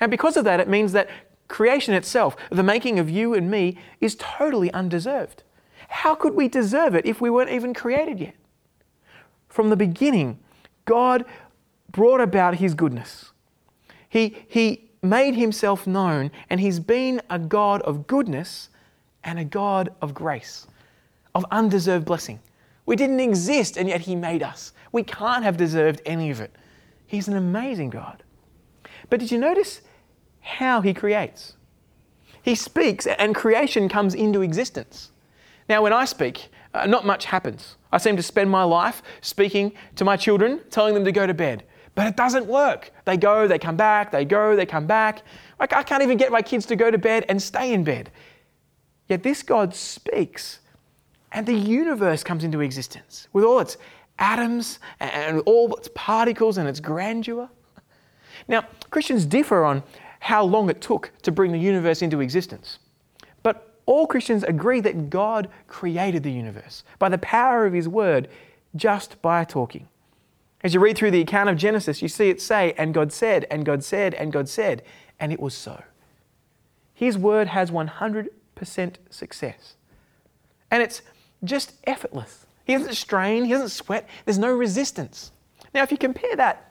And 0.00 0.10
because 0.10 0.38
of 0.38 0.44
that, 0.44 0.60
it 0.60 0.68
means 0.68 0.92
that 0.92 1.10
creation 1.48 1.94
itself, 1.94 2.36
the 2.50 2.62
making 2.62 2.98
of 2.98 3.10
you 3.10 3.34
and 3.34 3.50
me, 3.50 3.78
is 4.00 4.16
totally 4.18 4.72
undeserved. 4.72 5.42
How 5.88 6.14
could 6.14 6.34
we 6.34 6.48
deserve 6.48 6.94
it 6.94 7.06
if 7.06 7.20
we 7.20 7.30
weren't 7.30 7.50
even 7.50 7.74
created 7.74 8.20
yet? 8.20 8.34
From 9.48 9.70
the 9.70 9.76
beginning, 9.76 10.38
God 10.84 11.24
brought 11.90 12.20
about 12.20 12.56
His 12.56 12.74
goodness. 12.74 13.32
He, 14.08 14.36
he 14.46 14.90
made 15.02 15.34
Himself 15.34 15.86
known, 15.86 16.30
and 16.50 16.60
He's 16.60 16.80
been 16.80 17.22
a 17.30 17.38
God 17.38 17.80
of 17.82 18.06
goodness 18.06 18.68
and 19.24 19.38
a 19.38 19.44
God 19.44 19.92
of 20.00 20.14
grace, 20.14 20.66
of 21.34 21.44
undeserved 21.50 22.04
blessing. 22.04 22.40
We 22.86 22.96
didn't 22.96 23.20
exist, 23.20 23.76
and 23.76 23.88
yet 23.88 24.02
He 24.02 24.14
made 24.14 24.42
us. 24.42 24.72
We 24.92 25.02
can't 25.02 25.44
have 25.44 25.56
deserved 25.56 26.02
any 26.04 26.30
of 26.30 26.40
it. 26.40 26.54
He's 27.06 27.28
an 27.28 27.36
amazing 27.36 27.90
God. 27.90 28.22
But 29.08 29.20
did 29.20 29.30
you 29.30 29.38
notice 29.38 29.80
how 30.48 30.80
He 30.80 30.94
creates? 30.94 31.54
He 32.42 32.54
speaks, 32.54 33.06
and 33.06 33.34
creation 33.34 33.88
comes 33.88 34.14
into 34.14 34.42
existence. 34.42 35.10
Now, 35.68 35.82
when 35.82 35.92
I 35.92 36.06
speak, 36.06 36.48
uh, 36.72 36.86
not 36.86 37.04
much 37.04 37.26
happens. 37.26 37.76
I 37.92 37.98
seem 37.98 38.16
to 38.16 38.22
spend 38.22 38.50
my 38.50 38.62
life 38.64 39.02
speaking 39.20 39.72
to 39.96 40.04
my 40.04 40.16
children, 40.16 40.60
telling 40.70 40.94
them 40.94 41.04
to 41.04 41.12
go 41.12 41.26
to 41.26 41.34
bed. 41.34 41.64
But 41.94 42.06
it 42.06 42.16
doesn't 42.16 42.46
work. 42.46 42.92
They 43.04 43.16
go, 43.16 43.48
they 43.48 43.58
come 43.58 43.76
back, 43.76 44.12
they 44.12 44.24
go, 44.24 44.54
they 44.54 44.66
come 44.66 44.86
back. 44.86 45.22
I 45.58 45.66
can't 45.66 46.02
even 46.02 46.16
get 46.16 46.30
my 46.30 46.42
kids 46.42 46.64
to 46.66 46.76
go 46.76 46.90
to 46.90 46.98
bed 46.98 47.26
and 47.28 47.42
stay 47.42 47.72
in 47.72 47.82
bed. 47.84 48.10
Yet 49.08 49.22
this 49.22 49.42
God 49.42 49.74
speaks 49.74 50.60
and 51.32 51.44
the 51.44 51.54
universe 51.54 52.22
comes 52.22 52.44
into 52.44 52.60
existence 52.60 53.28
with 53.32 53.44
all 53.44 53.58
its 53.58 53.76
atoms 54.18 54.78
and 55.00 55.40
all 55.40 55.74
its 55.76 55.88
particles 55.94 56.56
and 56.58 56.68
its 56.68 56.80
grandeur. 56.80 57.48
Now, 58.46 58.64
Christians 58.90 59.26
differ 59.26 59.64
on 59.64 59.82
how 60.20 60.44
long 60.44 60.68
it 60.68 60.80
took 60.80 61.12
to 61.22 61.32
bring 61.32 61.52
the 61.52 61.58
universe 61.58 62.02
into 62.02 62.20
existence. 62.20 62.78
But 63.42 63.74
all 63.86 64.06
Christians 64.06 64.44
agree 64.44 64.80
that 64.80 65.10
God 65.10 65.48
created 65.66 66.22
the 66.22 66.32
universe 66.32 66.84
by 66.98 67.08
the 67.08 67.18
power 67.18 67.66
of 67.66 67.72
His 67.72 67.88
Word 67.88 68.28
just 68.76 69.20
by 69.22 69.44
talking. 69.44 69.88
As 70.62 70.74
you 70.74 70.80
read 70.80 70.98
through 70.98 71.12
the 71.12 71.20
account 71.20 71.48
of 71.48 71.56
Genesis, 71.56 72.02
you 72.02 72.08
see 72.08 72.30
it 72.30 72.40
say, 72.40 72.74
and 72.76 72.92
God 72.92 73.12
said, 73.12 73.46
and 73.50 73.64
God 73.64 73.84
said, 73.84 74.14
and 74.14 74.32
God 74.32 74.48
said, 74.48 74.82
and 75.20 75.32
it 75.32 75.40
was 75.40 75.54
so. 75.54 75.82
His 76.92 77.16
Word 77.16 77.48
has 77.48 77.70
100% 77.70 78.28
success. 79.08 79.76
And 80.70 80.82
it's 80.82 81.02
just 81.44 81.74
effortless. 81.84 82.44
He 82.64 82.74
doesn't 82.74 82.94
strain, 82.94 83.44
he 83.44 83.52
doesn't 83.52 83.70
sweat, 83.70 84.08
there's 84.24 84.38
no 84.38 84.52
resistance. 84.52 85.30
Now, 85.72 85.82
if 85.82 85.92
you 85.92 85.96
compare 85.96 86.34
that 86.36 86.67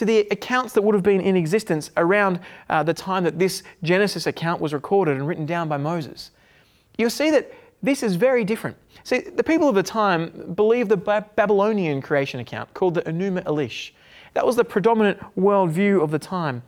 to 0.00 0.06
the 0.06 0.20
accounts 0.30 0.72
that 0.72 0.80
would 0.80 0.94
have 0.94 1.02
been 1.02 1.20
in 1.20 1.36
existence 1.36 1.90
around 1.98 2.40
uh, 2.70 2.82
the 2.82 2.94
time 2.94 3.22
that 3.22 3.38
this 3.38 3.62
Genesis 3.82 4.26
account 4.26 4.58
was 4.58 4.72
recorded 4.72 5.18
and 5.18 5.28
written 5.28 5.44
down 5.44 5.68
by 5.68 5.76
Moses, 5.76 6.30
you'll 6.96 7.10
see 7.10 7.30
that 7.30 7.52
this 7.82 8.02
is 8.02 8.16
very 8.16 8.42
different. 8.42 8.78
See, 9.04 9.20
the 9.20 9.44
people 9.44 9.68
of 9.68 9.74
the 9.74 9.82
time 9.82 10.54
believed 10.54 10.88
the 10.88 10.96
Babylonian 10.96 12.00
creation 12.00 12.40
account 12.40 12.72
called 12.72 12.94
the 12.94 13.02
Enuma 13.02 13.44
Elish. 13.44 13.90
That 14.32 14.46
was 14.46 14.56
the 14.56 14.64
predominant 14.64 15.18
worldview 15.36 16.02
of 16.02 16.10
the 16.10 16.18
time. 16.18 16.62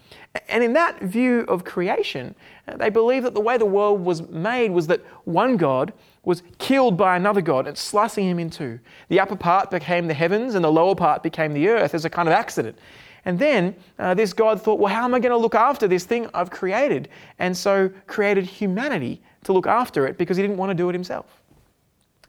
And 0.50 0.62
in 0.62 0.74
that 0.74 1.00
view 1.00 1.46
of 1.48 1.64
creation, 1.64 2.34
they 2.76 2.90
believed 2.90 3.24
that 3.24 3.32
the 3.32 3.40
way 3.40 3.56
the 3.56 3.64
world 3.64 4.04
was 4.04 4.28
made 4.28 4.72
was 4.72 4.88
that 4.88 5.00
one 5.24 5.56
God 5.56 5.94
was 6.22 6.42
killed 6.58 6.98
by 6.98 7.16
another 7.16 7.40
God 7.40 7.66
and 7.66 7.78
slicing 7.78 8.28
him 8.28 8.38
in 8.38 8.50
two. 8.50 8.78
The 9.08 9.20
upper 9.20 9.36
part 9.36 9.70
became 9.70 10.06
the 10.06 10.12
heavens 10.12 10.54
and 10.54 10.62
the 10.62 10.70
lower 10.70 10.94
part 10.94 11.22
became 11.22 11.54
the 11.54 11.68
earth 11.68 11.94
as 11.94 12.04
a 12.04 12.10
kind 12.10 12.28
of 12.28 12.34
accident. 12.34 12.76
And 13.24 13.38
then 13.38 13.76
uh, 13.98 14.14
this 14.14 14.32
God 14.32 14.60
thought, 14.60 14.80
well, 14.80 14.92
how 14.92 15.04
am 15.04 15.14
I 15.14 15.20
going 15.20 15.30
to 15.30 15.36
look 15.36 15.54
after 15.54 15.86
this 15.86 16.04
thing 16.04 16.28
I've 16.34 16.50
created? 16.50 17.08
And 17.38 17.56
so 17.56 17.90
created 18.06 18.44
humanity 18.44 19.22
to 19.44 19.52
look 19.52 19.66
after 19.66 20.06
it 20.06 20.18
because 20.18 20.36
he 20.36 20.42
didn't 20.42 20.56
want 20.56 20.70
to 20.70 20.74
do 20.74 20.88
it 20.88 20.92
himself. 20.92 21.42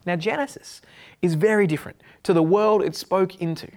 Now, 0.06 0.16
Genesis 0.16 0.82
is 1.22 1.34
very 1.34 1.66
different 1.66 2.02
to 2.24 2.34
the 2.34 2.44
world 2.44 2.84
it 2.84 2.96
spoke 2.96 3.36
into. 3.42 3.70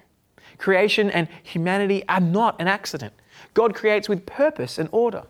Creation 0.59 1.11
and 1.11 1.29
humanity 1.43 2.03
are 2.09 2.21
not 2.21 2.61
an 2.61 2.69
accident. 2.69 3.13
God 3.55 3.75
creates 3.75 4.09
with 4.09 4.27
purpose 4.27 4.79
and 4.79 4.89
order. 4.93 5.25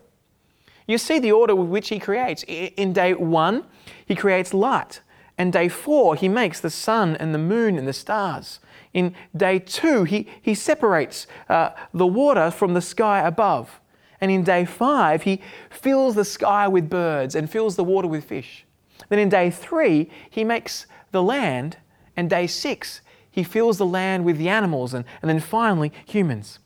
You 0.87 0.97
see 0.97 1.19
the 1.19 1.33
order 1.33 1.55
with 1.55 1.67
which 1.67 1.89
He 1.89 1.99
creates. 1.99 2.43
In 2.43 2.93
day 2.93 3.13
one, 3.13 3.65
He 4.05 4.15
creates 4.15 4.53
light. 4.53 5.01
And 5.37 5.53
day 5.53 5.69
four, 5.69 6.15
He 6.15 6.27
makes 6.27 6.59
the 6.59 6.69
sun 6.69 7.15
and 7.15 7.33
the 7.33 7.39
moon 7.39 7.77
and 7.77 7.87
the 7.87 7.93
stars. 7.93 8.59
In 8.93 9.13
day 9.35 9.59
two, 9.59 10.03
He, 10.03 10.27
he 10.41 10.55
separates 10.55 11.27
uh, 11.47 11.71
the 11.93 12.07
water 12.07 12.49
from 12.49 12.73
the 12.73 12.81
sky 12.81 13.19
above. 13.19 13.79
And 14.19 14.31
in 14.31 14.43
day 14.43 14.65
five, 14.65 15.23
He 15.23 15.41
fills 15.69 16.15
the 16.15 16.25
sky 16.25 16.67
with 16.67 16.89
birds 16.89 17.35
and 17.35 17.49
fills 17.49 17.75
the 17.75 17.83
water 17.83 18.07
with 18.07 18.23
fish. 18.23 18.65
Then 19.09 19.19
in 19.19 19.29
day 19.29 19.51
three, 19.51 20.09
He 20.29 20.43
makes 20.43 20.87
the 21.11 21.21
land. 21.21 21.77
And 22.15 22.29
day 22.29 22.47
six, 22.47 23.01
He 23.29 23.43
fills 23.43 23.77
the 23.77 23.85
land 23.85 24.25
with 24.25 24.39
the 24.39 24.49
animals. 24.49 24.95
And, 24.95 25.05
and 25.21 25.29
then 25.29 25.39
finally, 25.39 25.93
humans. 26.05 26.59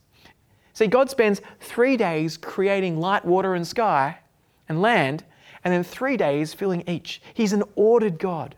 See, 0.74 0.88
God 0.88 1.10
spends 1.10 1.42
three 1.60 1.98
days 1.98 2.38
creating 2.38 3.00
light, 3.02 3.26
water, 3.26 3.54
and 3.54 3.68
sky 3.68 4.20
and 4.70 4.82
land, 4.82 5.26
and 5.66 5.74
then 5.74 5.84
three 5.84 6.16
days 6.16 6.54
filling 6.54 6.88
each. 6.88 7.22
He's 7.34 7.52
an 7.52 7.64
ordered 7.76 8.18
God. 8.18 8.56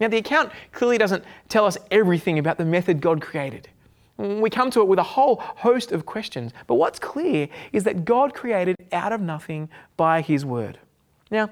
Now, 0.00 0.08
the 0.08 0.18
account 0.18 0.52
clearly 0.72 0.98
doesn't 0.98 1.24
tell 1.48 1.66
us 1.66 1.76
everything 1.90 2.38
about 2.38 2.58
the 2.58 2.64
method 2.64 3.00
God 3.00 3.20
created. 3.20 3.68
We 4.16 4.50
come 4.50 4.70
to 4.72 4.80
it 4.80 4.88
with 4.88 4.98
a 4.98 5.04
whole 5.04 5.36
host 5.36 5.92
of 5.92 6.04
questions, 6.04 6.52
but 6.66 6.74
what's 6.74 6.98
clear 6.98 7.48
is 7.72 7.84
that 7.84 8.04
God 8.04 8.34
created 8.34 8.76
out 8.92 9.12
of 9.12 9.20
nothing 9.20 9.68
by 9.96 10.20
His 10.22 10.44
Word. 10.44 10.78
Now, 11.30 11.50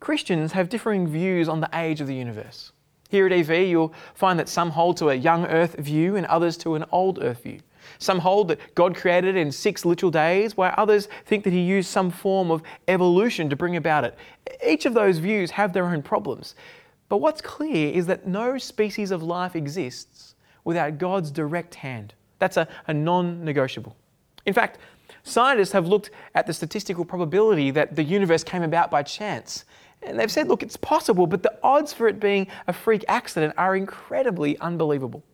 Christians 0.00 0.52
have 0.52 0.68
differing 0.68 1.06
views 1.06 1.48
on 1.48 1.60
the 1.60 1.70
age 1.74 2.00
of 2.00 2.06
the 2.06 2.14
universe. 2.14 2.72
Here 3.08 3.26
at 3.26 3.32
EV, 3.32 3.68
you'll 3.68 3.94
find 4.14 4.38
that 4.38 4.48
some 4.48 4.70
hold 4.70 4.96
to 4.98 5.10
a 5.10 5.14
young 5.14 5.46
earth 5.46 5.76
view 5.78 6.16
and 6.16 6.26
others 6.26 6.56
to 6.58 6.74
an 6.74 6.84
old 6.90 7.22
earth 7.22 7.42
view. 7.42 7.60
Some 7.98 8.18
hold 8.18 8.48
that 8.48 8.74
God 8.74 8.96
created 8.96 9.36
in 9.36 9.52
six 9.52 9.84
literal 9.84 10.10
days, 10.10 10.56
while 10.56 10.74
others 10.76 11.08
think 11.24 11.44
that 11.44 11.52
He 11.52 11.60
used 11.60 11.88
some 11.88 12.10
form 12.10 12.50
of 12.50 12.62
evolution 12.88 13.48
to 13.50 13.56
bring 13.56 13.76
about 13.76 14.04
it. 14.04 14.18
Each 14.66 14.86
of 14.86 14.94
those 14.94 15.18
views 15.18 15.52
have 15.52 15.72
their 15.72 15.86
own 15.86 16.02
problems. 16.02 16.54
But 17.08 17.18
what's 17.18 17.40
clear 17.40 17.92
is 17.92 18.06
that 18.06 18.26
no 18.26 18.58
species 18.58 19.10
of 19.10 19.22
life 19.22 19.54
exists 19.54 20.34
without 20.64 20.98
God's 20.98 21.30
direct 21.30 21.76
hand. 21.76 22.14
That's 22.38 22.56
a, 22.56 22.68
a 22.86 22.94
non 22.94 23.44
negotiable. 23.44 23.96
In 24.44 24.52
fact, 24.52 24.78
scientists 25.22 25.72
have 25.72 25.86
looked 25.86 26.10
at 26.34 26.46
the 26.46 26.52
statistical 26.52 27.04
probability 27.04 27.70
that 27.72 27.96
the 27.96 28.02
universe 28.02 28.44
came 28.44 28.62
about 28.62 28.90
by 28.90 29.02
chance. 29.02 29.64
And 30.02 30.18
they've 30.18 30.30
said, 30.30 30.48
look, 30.48 30.62
it's 30.62 30.76
possible, 30.76 31.26
but 31.26 31.42
the 31.42 31.52
odds 31.62 31.92
for 31.92 32.06
it 32.06 32.20
being 32.20 32.46
a 32.66 32.72
freak 32.72 33.04
accident 33.08 33.54
are 33.56 33.76
incredibly 33.76 34.58
unbelievable. 34.58 35.24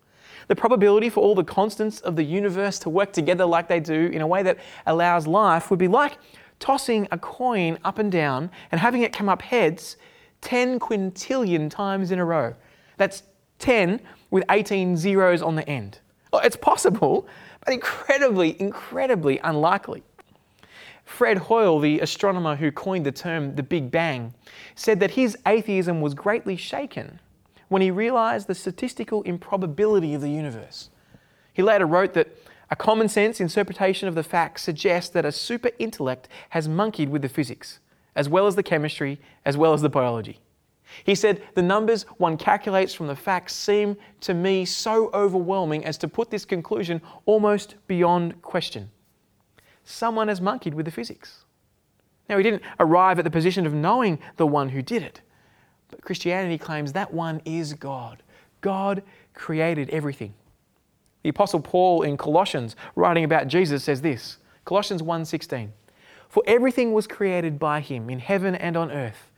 The 0.48 0.56
probability 0.56 1.08
for 1.08 1.20
all 1.20 1.34
the 1.34 1.44
constants 1.44 2.00
of 2.00 2.16
the 2.16 2.24
universe 2.24 2.78
to 2.80 2.90
work 2.90 3.12
together 3.12 3.44
like 3.44 3.68
they 3.68 3.80
do 3.80 4.06
in 4.06 4.22
a 4.22 4.26
way 4.26 4.42
that 4.42 4.58
allows 4.86 5.26
life 5.26 5.70
would 5.70 5.78
be 5.78 5.88
like 5.88 6.18
tossing 6.58 7.08
a 7.10 7.18
coin 7.18 7.78
up 7.84 7.98
and 7.98 8.10
down 8.10 8.50
and 8.70 8.80
having 8.80 9.02
it 9.02 9.12
come 9.12 9.28
up 9.28 9.42
heads 9.42 9.96
10 10.42 10.78
quintillion 10.78 11.70
times 11.70 12.10
in 12.10 12.18
a 12.18 12.24
row. 12.24 12.54
That's 12.98 13.22
10 13.58 14.00
with 14.30 14.44
18 14.50 14.96
zeros 14.96 15.40
on 15.42 15.56
the 15.56 15.68
end. 15.68 16.00
It's 16.34 16.56
possible, 16.56 17.26
but 17.64 17.74
incredibly, 17.74 18.60
incredibly 18.60 19.38
unlikely. 19.38 20.02
Fred 21.04 21.38
Hoyle, 21.38 21.78
the 21.78 22.00
astronomer 22.00 22.56
who 22.56 22.70
coined 22.72 23.04
the 23.06 23.12
term 23.12 23.54
the 23.54 23.62
Big 23.62 23.90
Bang, 23.90 24.34
said 24.74 25.00
that 25.00 25.12
his 25.12 25.36
atheism 25.46 26.00
was 26.00 26.14
greatly 26.14 26.56
shaken 26.56 27.20
when 27.68 27.82
he 27.82 27.90
realized 27.90 28.46
the 28.46 28.54
statistical 28.54 29.22
improbability 29.22 30.14
of 30.14 30.20
the 30.20 30.30
universe. 30.30 30.90
He 31.52 31.62
later 31.62 31.86
wrote 31.86 32.14
that 32.14 32.28
a 32.70 32.76
common 32.76 33.08
sense 33.08 33.40
interpretation 33.40 34.08
of 34.08 34.14
the 34.14 34.22
facts 34.22 34.62
suggests 34.62 35.10
that 35.10 35.26
a 35.26 35.32
super 35.32 35.70
intellect 35.78 36.28
has 36.50 36.68
monkeyed 36.68 37.10
with 37.10 37.20
the 37.20 37.28
physics, 37.28 37.80
as 38.14 38.28
well 38.28 38.46
as 38.46 38.56
the 38.56 38.62
chemistry, 38.62 39.20
as 39.44 39.56
well 39.56 39.72
as 39.72 39.82
the 39.82 39.88
biology. 39.88 40.38
He 41.04 41.14
said, 41.14 41.42
The 41.54 41.62
numbers 41.62 42.04
one 42.18 42.36
calculates 42.36 42.94
from 42.94 43.06
the 43.06 43.16
facts 43.16 43.54
seem 43.54 43.96
to 44.20 44.34
me 44.34 44.64
so 44.64 45.10
overwhelming 45.14 45.84
as 45.84 45.96
to 45.98 46.08
put 46.08 46.30
this 46.30 46.44
conclusion 46.44 47.00
almost 47.24 47.76
beyond 47.86 48.40
question. 48.42 48.90
Someone 49.84 50.28
has 50.28 50.40
monkeyed 50.40 50.74
with 50.74 50.86
the 50.86 50.92
physics. 50.92 51.44
Now, 52.28 52.36
he 52.36 52.42
didn't 52.42 52.62
arrive 52.78 53.18
at 53.18 53.24
the 53.24 53.30
position 53.30 53.66
of 53.66 53.74
knowing 53.74 54.18
the 54.36 54.46
one 54.46 54.68
who 54.68 54.82
did 54.82 55.02
it, 55.02 55.20
but 55.90 56.02
Christianity 56.02 56.56
claims 56.56 56.92
that 56.92 57.12
one 57.12 57.42
is 57.44 57.74
God. 57.74 58.22
God 58.60 59.02
created 59.34 59.90
everything. 59.90 60.34
The 61.22 61.30
apostle 61.30 61.60
Paul 61.60 62.02
in 62.02 62.16
Colossians 62.16 62.76
writing 62.94 63.24
about 63.24 63.48
Jesus 63.48 63.84
says 63.84 64.00
this, 64.02 64.38
Colossians 64.64 65.02
1:16. 65.02 65.72
For 66.32 66.42
everything 66.46 66.94
was 66.94 67.06
created 67.06 67.58
by 67.58 67.80
him 67.80 68.08
in 68.08 68.18
heaven 68.18 68.54
and 68.54 68.74
on 68.74 68.90
earth, 68.90 69.30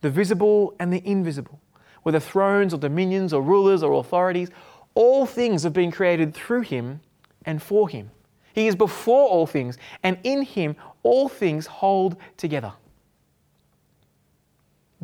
the 0.00 0.10
visible 0.10 0.76
and 0.78 0.92
the 0.92 1.02
invisible, 1.04 1.58
whether 2.04 2.20
thrones 2.20 2.72
or 2.72 2.78
dominions 2.78 3.32
or 3.32 3.42
rulers 3.42 3.82
or 3.82 3.94
authorities, 3.94 4.50
all 4.94 5.26
things 5.26 5.64
have 5.64 5.72
been 5.72 5.90
created 5.90 6.34
through 6.34 6.60
him 6.60 7.00
and 7.44 7.60
for 7.60 7.88
him. 7.88 8.12
He 8.54 8.68
is 8.68 8.76
before 8.76 9.28
all 9.28 9.48
things, 9.48 9.76
and 10.04 10.18
in 10.22 10.42
him 10.42 10.76
all 11.02 11.28
things 11.28 11.66
hold 11.66 12.14
together. 12.36 12.74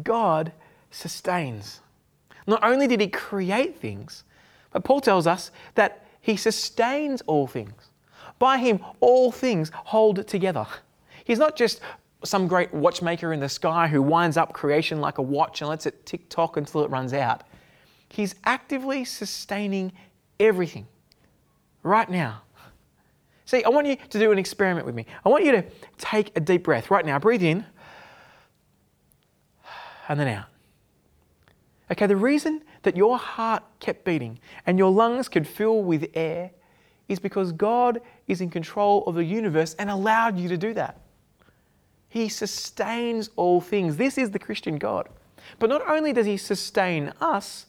God 0.00 0.52
sustains. 0.92 1.80
Not 2.46 2.62
only 2.62 2.86
did 2.86 3.00
he 3.00 3.08
create 3.08 3.80
things, 3.80 4.22
but 4.70 4.84
Paul 4.84 5.00
tells 5.00 5.26
us 5.26 5.50
that 5.74 6.06
he 6.20 6.36
sustains 6.36 7.20
all 7.22 7.48
things. 7.48 7.90
By 8.38 8.58
him, 8.58 8.78
all 9.00 9.32
things 9.32 9.72
hold 9.74 10.24
together. 10.28 10.68
He's 11.24 11.38
not 11.38 11.56
just 11.56 11.80
some 12.24 12.46
great 12.46 12.72
watchmaker 12.72 13.32
in 13.32 13.40
the 13.40 13.48
sky 13.48 13.88
who 13.88 14.00
winds 14.00 14.36
up 14.36 14.52
creation 14.52 15.00
like 15.00 15.18
a 15.18 15.22
watch 15.22 15.60
and 15.60 15.68
lets 15.68 15.86
it 15.86 16.06
tick 16.06 16.28
tock 16.28 16.56
until 16.56 16.84
it 16.84 16.90
runs 16.90 17.12
out. 17.12 17.42
He's 18.08 18.34
actively 18.44 19.04
sustaining 19.04 19.92
everything 20.38 20.86
right 21.82 22.08
now. 22.08 22.42
See, 23.44 23.64
I 23.64 23.68
want 23.68 23.86
you 23.86 23.96
to 23.96 24.18
do 24.18 24.32
an 24.32 24.38
experiment 24.38 24.86
with 24.86 24.94
me. 24.94 25.06
I 25.24 25.28
want 25.28 25.44
you 25.44 25.52
to 25.52 25.64
take 25.98 26.34
a 26.36 26.40
deep 26.40 26.64
breath 26.64 26.90
right 26.90 27.04
now. 27.04 27.18
Breathe 27.18 27.42
in 27.42 27.64
and 30.08 30.18
then 30.18 30.28
out. 30.28 30.46
Okay, 31.90 32.06
the 32.06 32.16
reason 32.16 32.62
that 32.82 32.96
your 32.96 33.18
heart 33.18 33.62
kept 33.78 34.04
beating 34.04 34.38
and 34.66 34.78
your 34.78 34.90
lungs 34.90 35.28
could 35.28 35.46
fill 35.46 35.82
with 35.82 36.08
air 36.14 36.50
is 37.08 37.18
because 37.18 37.52
God 37.52 38.00
is 38.26 38.40
in 38.40 38.48
control 38.48 39.04
of 39.06 39.16
the 39.16 39.24
universe 39.24 39.74
and 39.78 39.90
allowed 39.90 40.38
you 40.38 40.48
to 40.48 40.56
do 40.56 40.72
that. 40.74 41.01
He 42.12 42.28
sustains 42.28 43.30
all 43.36 43.62
things. 43.62 43.96
This 43.96 44.18
is 44.18 44.32
the 44.32 44.38
Christian 44.38 44.76
God. 44.76 45.08
But 45.58 45.70
not 45.70 45.88
only 45.88 46.12
does 46.12 46.26
He 46.26 46.36
sustain 46.36 47.10
us, 47.22 47.64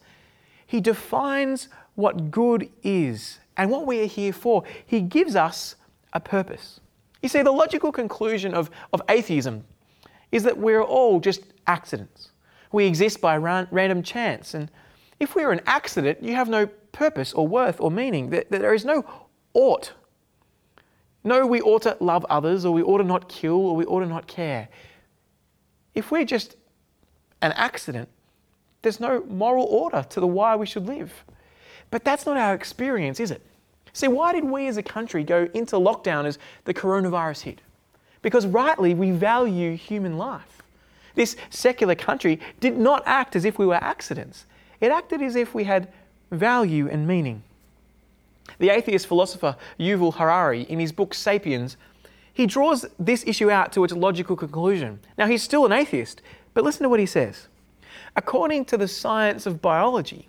He 0.68 0.82
defines 0.82 1.70
what 1.96 2.30
good 2.30 2.70
is 2.84 3.40
and 3.56 3.72
what 3.72 3.88
we 3.88 4.02
are 4.02 4.06
here 4.06 4.34
for. 4.34 4.66
He 4.86 5.00
gives 5.00 5.38
us 5.38 5.78
a 6.12 6.20
purpose. 6.20 6.82
You 7.22 7.30
see, 7.30 7.42
the 7.42 7.54
logical 7.54 7.94
conclusion 7.94 8.54
of, 8.54 8.70
of 8.92 9.02
atheism 9.08 9.64
is 10.34 10.44
that 10.44 10.58
we're 10.58 10.84
all 10.84 11.22
just 11.22 11.44
accidents. 11.66 12.32
We 12.74 12.86
exist 12.86 13.22
by 13.22 13.38
ran, 13.38 13.70
random 13.72 14.04
chance. 14.04 14.56
And 14.56 14.70
if 15.22 15.36
we're 15.36 15.54
an 15.54 15.62
accident, 15.68 16.22
you 16.22 16.36
have 16.36 16.50
no 16.50 16.66
purpose 16.92 17.32
or 17.32 17.48
worth 17.48 17.80
or 17.80 17.90
meaning. 17.90 18.30
There, 18.30 18.44
there 18.50 18.74
is 18.74 18.84
no 18.84 19.06
ought. 19.54 19.94
No, 21.24 21.46
we 21.46 21.62
ought 21.62 21.84
to 21.84 21.98
love 22.00 22.26
others, 22.30 22.66
or 22.66 22.74
we 22.74 22.84
ought 22.84 22.98
to 22.98 23.04
not 23.04 23.30
kill, 23.30 23.56
or 23.56 23.76
we 23.76 23.86
ought 23.86 24.02
to 24.02 24.06
not 24.06 24.28
care. 24.28 24.68
If 25.96 26.12
we're 26.12 26.26
just 26.26 26.58
an 27.42 27.54
accident, 27.54 28.10
there's 28.82 29.00
no 29.00 29.24
moral 29.26 29.66
order 29.66 30.06
to 30.10 30.20
the 30.20 30.28
why 30.28 30.56
we 30.56 30.66
should 30.66 30.86
live. 30.86 31.24
But 31.92 32.04
that's 32.04 32.26
not 32.26 32.38
our 32.38 32.54
experience, 32.54 33.20
is 33.20 33.32
it? 33.32 33.42
See, 33.94 34.08
why 34.08 34.34
did 34.34 34.44
we 34.44 34.68
as 34.68 34.78
a 34.78 34.84
country 34.84 35.24
go 35.24 35.48
into 35.54 35.76
lockdown 35.76 36.26
as 36.26 36.40
the 36.66 36.74
coronavirus 36.74 37.42
hit? 37.42 37.62
Because 38.22 38.48
rightly 38.48 38.94
we 38.94 39.12
value 39.12 39.76
human 39.76 40.18
life. 40.18 40.64
This 41.16 41.36
secular 41.52 41.96
country 41.96 42.40
did 42.60 42.78
not 42.78 43.04
act 43.06 43.36
as 43.36 43.46
if 43.46 43.60
we 43.60 43.68
were 43.68 43.76
accidents, 43.76 44.46
it 44.82 44.92
acted 44.92 45.22
as 45.22 45.36
if 45.36 45.54
we 45.54 45.64
had 45.64 45.94
value 46.32 46.90
and 46.90 47.08
meaning. 47.08 47.44
The 48.60 48.70
atheist 48.70 49.08
philosopher 49.08 49.56
Yuval 49.80 50.16
Harari, 50.16 50.64
in 50.64 50.80
his 50.80 50.92
book 50.92 51.14
Sapiens, 51.14 51.78
he 52.34 52.46
draws 52.46 52.86
this 52.98 53.24
issue 53.26 53.52
out 53.52 53.72
to 53.74 53.84
its 53.84 53.94
logical 53.94 54.36
conclusion. 54.36 55.00
Now, 55.18 55.28
he's 55.28 55.44
still 55.44 55.66
an 55.66 55.72
atheist, 55.72 56.22
but 56.54 56.64
listen 56.64 56.84
to 56.84 56.90
what 56.90 57.00
he 57.00 57.06
says. 57.06 57.48
According 58.16 58.66
to 58.66 58.78
the 58.78 58.88
science 58.88 59.46
of 59.46 59.62
biology, 59.62 60.28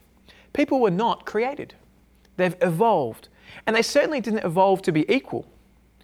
people 0.52 0.80
were 0.80 0.90
not 0.90 1.24
created, 1.24 1.74
they've 2.36 2.56
evolved 2.60 3.28
and 3.66 3.74
they 3.74 3.82
certainly 3.82 4.20
didn't 4.20 4.44
evolve 4.44 4.82
to 4.82 4.92
be 4.92 5.10
equal. 5.12 5.46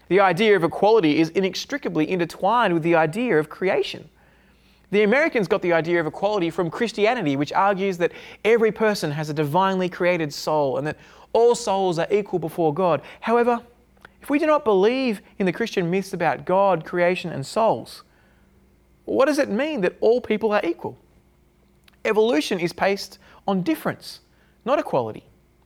The 0.09 0.21
idea 0.21 0.57
of 0.57 0.64
equality 0.64 1.21
is 1.21 1.31
inextricably 1.31 2.11
intertwined 2.11 2.75
with 2.75 2.83
the 2.83 2.97
idea 2.97 3.38
of 3.38 3.49
creation. 3.49 4.09
The 4.90 5.05
Americans 5.05 5.47
got 5.47 5.62
the 5.62 5.73
idea 5.73 6.00
of 6.00 6.07
equality 6.07 6.50
from 6.50 6.69
Christianity, 6.69 7.37
which 7.37 7.52
argues 7.52 7.97
that 7.99 8.11
every 8.45 8.73
person 8.73 9.12
has 9.12 9.31
a 9.31 9.35
divinely 9.35 9.88
created 9.88 10.35
soul 10.35 10.79
and 10.79 10.87
that 10.87 10.97
all 11.33 11.55
souls 11.55 11.99
are 11.99 12.09
equal 12.11 12.39
before 12.39 12.75
God. 12.75 13.03
However, 13.21 13.61
if 14.23 14.29
we 14.31 14.39
do 14.39 14.47
not 14.47 14.65
believe 14.65 15.23
in 15.39 15.47
the 15.47 15.53
Christian 15.53 15.91
myths 15.91 16.13
about 16.13 16.45
God, 16.45 16.85
creation, 16.85 17.31
and 17.31 17.45
souls, 17.47 18.03
what 19.05 19.27
does 19.27 19.39
it 19.39 19.49
mean 19.49 19.81
that 19.81 19.97
all 20.01 20.21
people 20.21 20.53
are 20.53 20.65
equal? 20.65 20.99
Evolution 22.05 22.61
is 22.61 22.73
based 22.73 23.19
on 23.47 23.63
difference, 23.63 24.21
not 24.65 24.79
equality. 24.79 25.25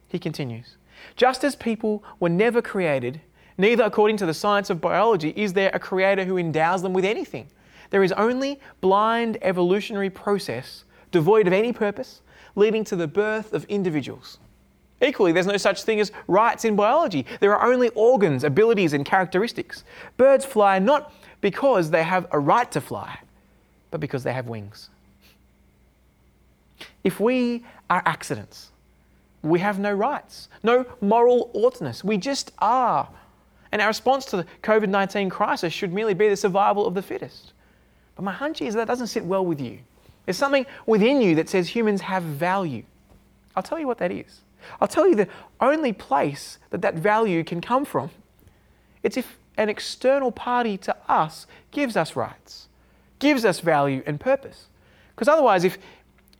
He 0.08 0.18
continues. 0.18 0.76
Just 1.16 1.44
as 1.44 1.56
people 1.56 2.04
were 2.20 2.28
never 2.28 2.62
created, 2.62 3.20
neither 3.58 3.84
according 3.84 4.16
to 4.18 4.26
the 4.26 4.34
science 4.34 4.70
of 4.70 4.80
biology 4.80 5.32
is 5.36 5.52
there 5.52 5.70
a 5.74 5.78
creator 5.78 6.24
who 6.24 6.38
endows 6.38 6.82
them 6.82 6.92
with 6.92 7.04
anything. 7.04 7.48
There 7.90 8.02
is 8.02 8.12
only 8.12 8.60
blind 8.80 9.38
evolutionary 9.42 10.10
process 10.10 10.84
devoid 11.10 11.46
of 11.46 11.52
any 11.52 11.72
purpose, 11.72 12.22
leading 12.56 12.82
to 12.84 12.96
the 12.96 13.06
birth 13.06 13.52
of 13.52 13.64
individuals. 13.66 14.38
Equally, 15.02 15.32
there's 15.32 15.46
no 15.46 15.56
such 15.56 15.82
thing 15.82 16.00
as 16.00 16.12
rights 16.28 16.64
in 16.64 16.76
biology. 16.76 17.26
There 17.40 17.56
are 17.56 17.70
only 17.70 17.88
organs, 17.90 18.44
abilities, 18.44 18.92
and 18.92 19.04
characteristics. 19.04 19.84
Birds 20.16 20.44
fly 20.44 20.78
not 20.78 21.12
because 21.40 21.90
they 21.90 22.02
have 22.02 22.26
a 22.30 22.38
right 22.38 22.70
to 22.72 22.80
fly, 22.80 23.18
but 23.90 24.00
because 24.00 24.22
they 24.22 24.32
have 24.32 24.46
wings. 24.46 24.88
If 27.02 27.20
we 27.20 27.64
are 27.90 28.02
accidents, 28.06 28.70
we 29.42 29.58
have 29.58 29.78
no 29.78 29.92
rights, 29.92 30.48
no 30.62 30.86
moral 31.00 31.50
oughtness. 31.52 32.02
We 32.02 32.16
just 32.16 32.52
are. 32.60 33.08
And 33.72 33.82
our 33.82 33.88
response 33.88 34.24
to 34.26 34.38
the 34.38 34.46
COVID 34.62 34.88
19 34.88 35.28
crisis 35.28 35.72
should 35.72 35.92
merely 35.92 36.14
be 36.14 36.28
the 36.28 36.36
survival 36.36 36.86
of 36.86 36.94
the 36.94 37.02
fittest. 37.02 37.52
But 38.16 38.22
my 38.22 38.32
hunch 38.32 38.62
is 38.62 38.74
that 38.74 38.86
doesn't 38.86 39.08
sit 39.08 39.24
well 39.24 39.44
with 39.44 39.60
you. 39.60 39.80
There's 40.24 40.36
something 40.36 40.64
within 40.86 41.20
you 41.20 41.34
that 41.34 41.48
says 41.48 41.68
humans 41.68 42.00
have 42.00 42.22
value. 42.22 42.84
I'll 43.54 43.62
tell 43.62 43.78
you 43.78 43.86
what 43.86 43.98
that 43.98 44.10
is. 44.10 44.40
I'll 44.80 44.88
tell 44.88 45.08
you 45.08 45.14
the 45.14 45.28
only 45.60 45.92
place 45.92 46.58
that 46.70 46.82
that 46.82 46.94
value 46.94 47.44
can 47.44 47.60
come 47.60 47.84
from. 47.84 48.10
It's 49.02 49.16
if 49.16 49.38
an 49.56 49.68
external 49.68 50.32
party 50.32 50.76
to 50.78 50.96
us 51.08 51.46
gives 51.70 51.96
us 51.96 52.16
rights, 52.16 52.68
gives 53.18 53.44
us 53.44 53.60
value 53.60 54.02
and 54.06 54.18
purpose. 54.18 54.66
Because 55.14 55.28
otherwise, 55.28 55.64
if, 55.64 55.78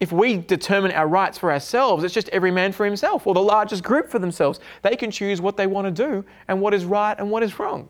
if 0.01 0.11
we 0.11 0.37
determine 0.37 0.91
our 0.93 1.07
rights 1.07 1.39
for 1.39 1.53
ourselves, 1.53 2.03
it's 2.03 2.15
just 2.15 2.29
every 2.31 2.51
man 2.51 2.73
for 2.73 2.85
himself 2.85 3.27
or 3.27 3.35
the 3.35 3.41
largest 3.41 3.85
group 3.85 4.11
for 4.11 4.19
themselves. 4.19 4.59
They 4.83 4.97
can 4.97 5.11
choose 5.11 5.41
what 5.41 5.57
they 5.57 5.67
want 5.67 5.95
to 5.95 6.07
do 6.07 6.25
and 6.49 6.61
what 6.61 6.75
is 6.75 6.85
right 6.85 7.17
and 7.19 7.31
what 7.31 7.43
is 7.43 7.59
wrong. 7.59 7.89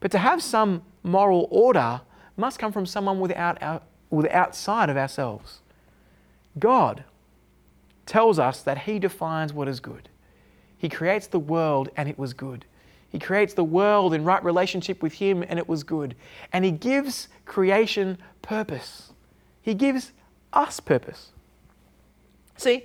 But 0.00 0.10
to 0.12 0.18
have 0.18 0.42
some 0.42 0.82
moral 1.02 1.48
order 1.50 2.00
must 2.36 2.58
come 2.58 2.72
from 2.72 2.86
someone 2.86 3.20
without 3.20 3.60
our, 3.62 3.82
with 4.10 4.26
outside 4.30 4.90
of 4.90 4.96
ourselves. 4.96 5.60
God 6.58 7.04
tells 8.12 8.38
us 8.38 8.60
that 8.62 8.76
He 8.76 8.98
defines 8.98 9.54
what 9.54 9.68
is 9.68 9.80
good. 9.80 10.10
He 10.76 10.90
creates 10.90 11.28
the 11.28 11.38
world 11.38 11.88
and 11.96 12.10
it 12.10 12.18
was 12.18 12.34
good. 12.34 12.66
He 13.08 13.18
creates 13.18 13.54
the 13.54 13.64
world 13.64 14.12
in 14.12 14.22
right 14.22 14.44
relationship 14.44 15.02
with 15.02 15.14
Him 15.14 15.42
and 15.48 15.58
it 15.58 15.66
was 15.66 15.82
good. 15.82 16.14
And 16.52 16.62
He 16.62 16.72
gives 16.72 17.28
creation 17.46 18.18
purpose. 18.42 19.12
He 19.62 19.72
gives 19.72 20.12
us 20.52 20.78
purpose. 20.78 21.30
See, 22.58 22.84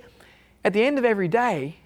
at 0.64 0.72
the 0.72 0.82
end 0.82 0.96
of 0.98 1.04
every 1.04 1.28
day, 1.28 1.76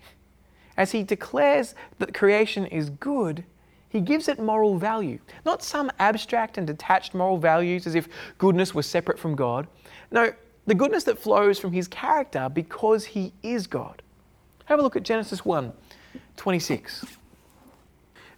as 0.77 0.93
he 0.93 1.03
declares 1.03 1.75
that 1.99 2.15
creation 2.15 2.67
is 2.67 2.91
good, 2.91 3.45
he 3.89 4.01
gives 4.01 4.29
it 4.29 4.39
moral 4.39 4.79
value. 4.79 5.19
Not 5.45 5.65
some 5.65 5.91
abstract 5.99 6.59
and 6.59 6.67
detached 6.67 7.13
moral 7.13 7.39
values 7.39 7.89
as 7.89 7.97
if 7.97 8.09
goodness 8.39 8.73
was 8.73 8.87
separate 8.87 9.19
from 9.19 9.35
God. 9.35 9.67
No, 10.13 10.33
the 10.67 10.75
goodness 10.75 11.05
that 11.05 11.19
flows 11.19 11.59
from 11.59 11.73
his 11.73 11.89
character 11.89 12.49
because 12.49 13.05
he 13.07 13.33
is 13.43 13.67
God. 13.67 14.03
Have 14.67 14.79
a 14.79 14.83
look 14.83 14.97
at 14.97 15.03
Genesis 15.03 15.45
1 15.45 15.73
26. 16.37 17.05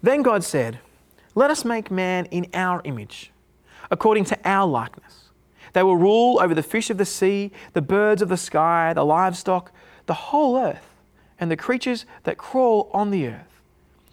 Then 0.02 0.22
God 0.22 0.44
said, 0.44 0.78
Let 1.34 1.50
us 1.50 1.64
make 1.64 1.90
man 1.90 2.26
in 2.26 2.46
our 2.54 2.80
image, 2.84 3.32
according 3.90 4.24
to 4.26 4.38
our 4.44 4.66
likeness 4.66 5.24
they 5.74 5.82
will 5.82 5.96
rule 5.96 6.40
over 6.40 6.54
the 6.54 6.62
fish 6.62 6.88
of 6.88 6.98
the 6.98 7.04
sea, 7.04 7.50
the 7.74 7.82
birds 7.82 8.22
of 8.22 8.30
the 8.30 8.37
sky, 8.37 8.92
the 8.94 9.04
livestock, 9.04 9.70
the 10.06 10.14
whole 10.14 10.56
earth, 10.56 10.94
and 11.38 11.50
the 11.50 11.56
creatures 11.56 12.06
that 12.22 12.38
crawl 12.38 12.90
on 12.94 13.10
the 13.10 13.26
earth. 13.26 13.60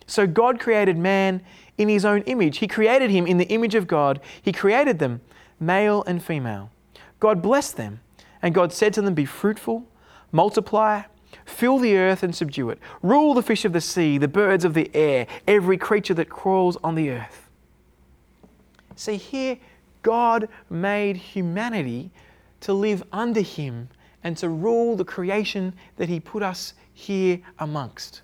So 0.08 0.28
God 0.28 0.60
created 0.60 0.97
man 0.97 1.41
in 1.78 1.88
his 1.88 2.04
own 2.04 2.24
image. 2.24 2.58
He 2.58 2.67
created 2.67 3.12
him 3.12 3.26
in 3.26 3.38
the 3.38 3.47
image 3.47 3.76
of 3.76 3.88
God. 3.88 4.19
He 4.41 4.52
created 4.52 5.00
them, 5.00 5.21
male 5.60 6.04
and 6.04 6.21
female. 6.21 6.71
God 7.22 7.42
blessed 7.42 7.78
them, 7.78 8.02
and 8.42 8.54
God 8.54 8.74
said 8.74 8.94
to 8.96 9.02
them, 9.02 9.14
Be 9.14 9.26
fruitful, 9.26 9.86
multiply, 10.34 11.04
fill 11.46 11.78
the 11.78 11.96
earth 11.96 12.24
and 12.24 12.36
subdue 12.36 12.72
it, 12.72 12.80
rule 13.02 13.34
the 13.34 13.44
fish 13.44 13.64
of 13.64 13.72
the 13.72 13.80
sea, 13.80 14.18
the 14.18 14.28
birds 14.28 14.66
of 14.66 14.74
the 14.74 14.94
air, 14.94 15.28
every 15.48 15.78
creature 15.78 16.16
that 16.16 16.30
crawls 16.30 16.78
on 16.84 16.96
the 16.96 17.12
earth. 17.12 17.48
See, 18.96 19.18
here 19.18 19.60
God 20.02 20.50
made 20.68 21.16
humanity 21.16 22.12
to 22.62 22.74
live 22.74 23.04
under 23.12 23.42
Him 23.42 23.90
and 24.24 24.36
to 24.38 24.50
rule 24.50 24.96
the 24.96 25.06
creation 25.06 25.74
that 25.98 26.10
He 26.10 26.20
put 26.20 26.42
us 26.42 26.74
here 26.92 27.40
amongst. 27.60 28.24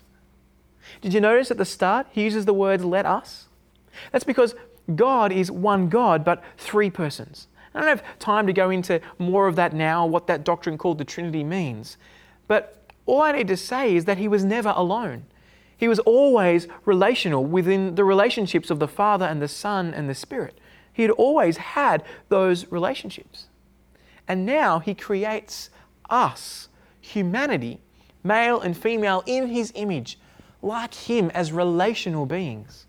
Did 1.00 1.14
you 1.14 1.20
notice 1.20 1.52
at 1.52 1.56
the 1.56 1.64
start 1.64 2.08
He 2.10 2.24
uses 2.24 2.46
the 2.46 2.54
words 2.54 2.84
let 2.84 3.06
us? 3.06 3.46
That's 4.10 4.24
because 4.24 4.56
God 4.96 5.30
is 5.30 5.52
one 5.52 5.88
God, 5.88 6.24
but 6.24 6.42
three 6.56 6.90
persons. 6.90 7.46
I 7.74 7.80
don't 7.80 7.88
have 7.88 8.18
time 8.18 8.46
to 8.46 8.52
go 8.52 8.70
into 8.70 9.00
more 9.18 9.46
of 9.46 9.56
that 9.56 9.72
now, 9.72 10.06
what 10.06 10.26
that 10.26 10.44
doctrine 10.44 10.78
called 10.78 10.98
the 10.98 11.04
Trinity 11.04 11.44
means. 11.44 11.96
But 12.46 12.90
all 13.06 13.22
I 13.22 13.32
need 13.32 13.48
to 13.48 13.56
say 13.56 13.94
is 13.94 14.04
that 14.06 14.18
He 14.18 14.28
was 14.28 14.44
never 14.44 14.72
alone. 14.74 15.24
He 15.76 15.86
was 15.86 16.00
always 16.00 16.66
relational 16.84 17.44
within 17.44 17.94
the 17.94 18.04
relationships 18.04 18.68
of 18.68 18.80
the 18.80 18.88
Father 18.88 19.24
and 19.24 19.40
the 19.40 19.48
Son 19.48 19.94
and 19.94 20.10
the 20.10 20.14
Spirit. 20.14 20.58
He 20.92 21.02
had 21.02 21.12
always 21.12 21.58
had 21.58 22.02
those 22.28 22.70
relationships. 22.72 23.46
And 24.26 24.44
now 24.44 24.80
he 24.80 24.94
creates 24.94 25.70
us, 26.10 26.68
humanity, 27.00 27.80
male 28.24 28.60
and 28.60 28.76
female, 28.76 29.22
in 29.24 29.48
his 29.48 29.72
image, 29.76 30.18
like 30.60 30.92
him 30.92 31.30
as 31.30 31.52
relational 31.52 32.26
beings. 32.26 32.86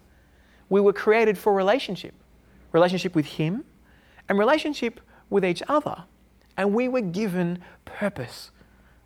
We 0.68 0.82
were 0.82 0.94
created 0.94 1.38
for 1.38 1.54
relationship 1.54 2.14
relationship 2.72 3.16
with 3.16 3.26
him 3.26 3.64
and 4.30 4.40
relationship 4.40 5.02
with 5.30 5.44
each 5.44 5.62
other. 5.68 6.04
And 6.56 6.74
we 6.74 6.88
were 6.88 7.02
given 7.02 7.60
purpose. 7.86 8.52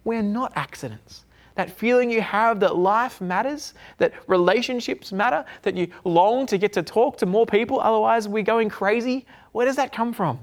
We're 0.03 0.21
not 0.21 0.53
accidents 0.55 1.25
that 1.55 1.69
feeling 1.69 2.09
you 2.09 2.21
have 2.21 2.59
that 2.61 2.75
life 2.75 3.21
matters, 3.21 3.73
that 3.97 4.13
relationships 4.27 5.11
matter, 5.11 5.45
that 5.61 5.75
you 5.77 5.87
long 6.03 6.45
to 6.47 6.57
get 6.57 6.73
to 6.73 6.83
talk 6.83 7.17
to 7.17 7.25
more 7.25 7.45
people, 7.45 7.79
otherwise 7.79 8.27
we're 8.27 8.43
going 8.43 8.69
crazy, 8.69 9.25
where 9.51 9.65
does 9.65 9.75
that 9.75 9.91
come 9.91 10.13
from? 10.13 10.39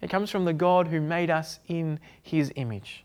It 0.00 0.08
comes 0.08 0.30
from 0.30 0.44
the 0.44 0.52
God 0.52 0.88
who 0.88 1.00
made 1.00 1.30
us 1.30 1.60
in 1.68 2.00
his 2.22 2.50
image. 2.56 3.04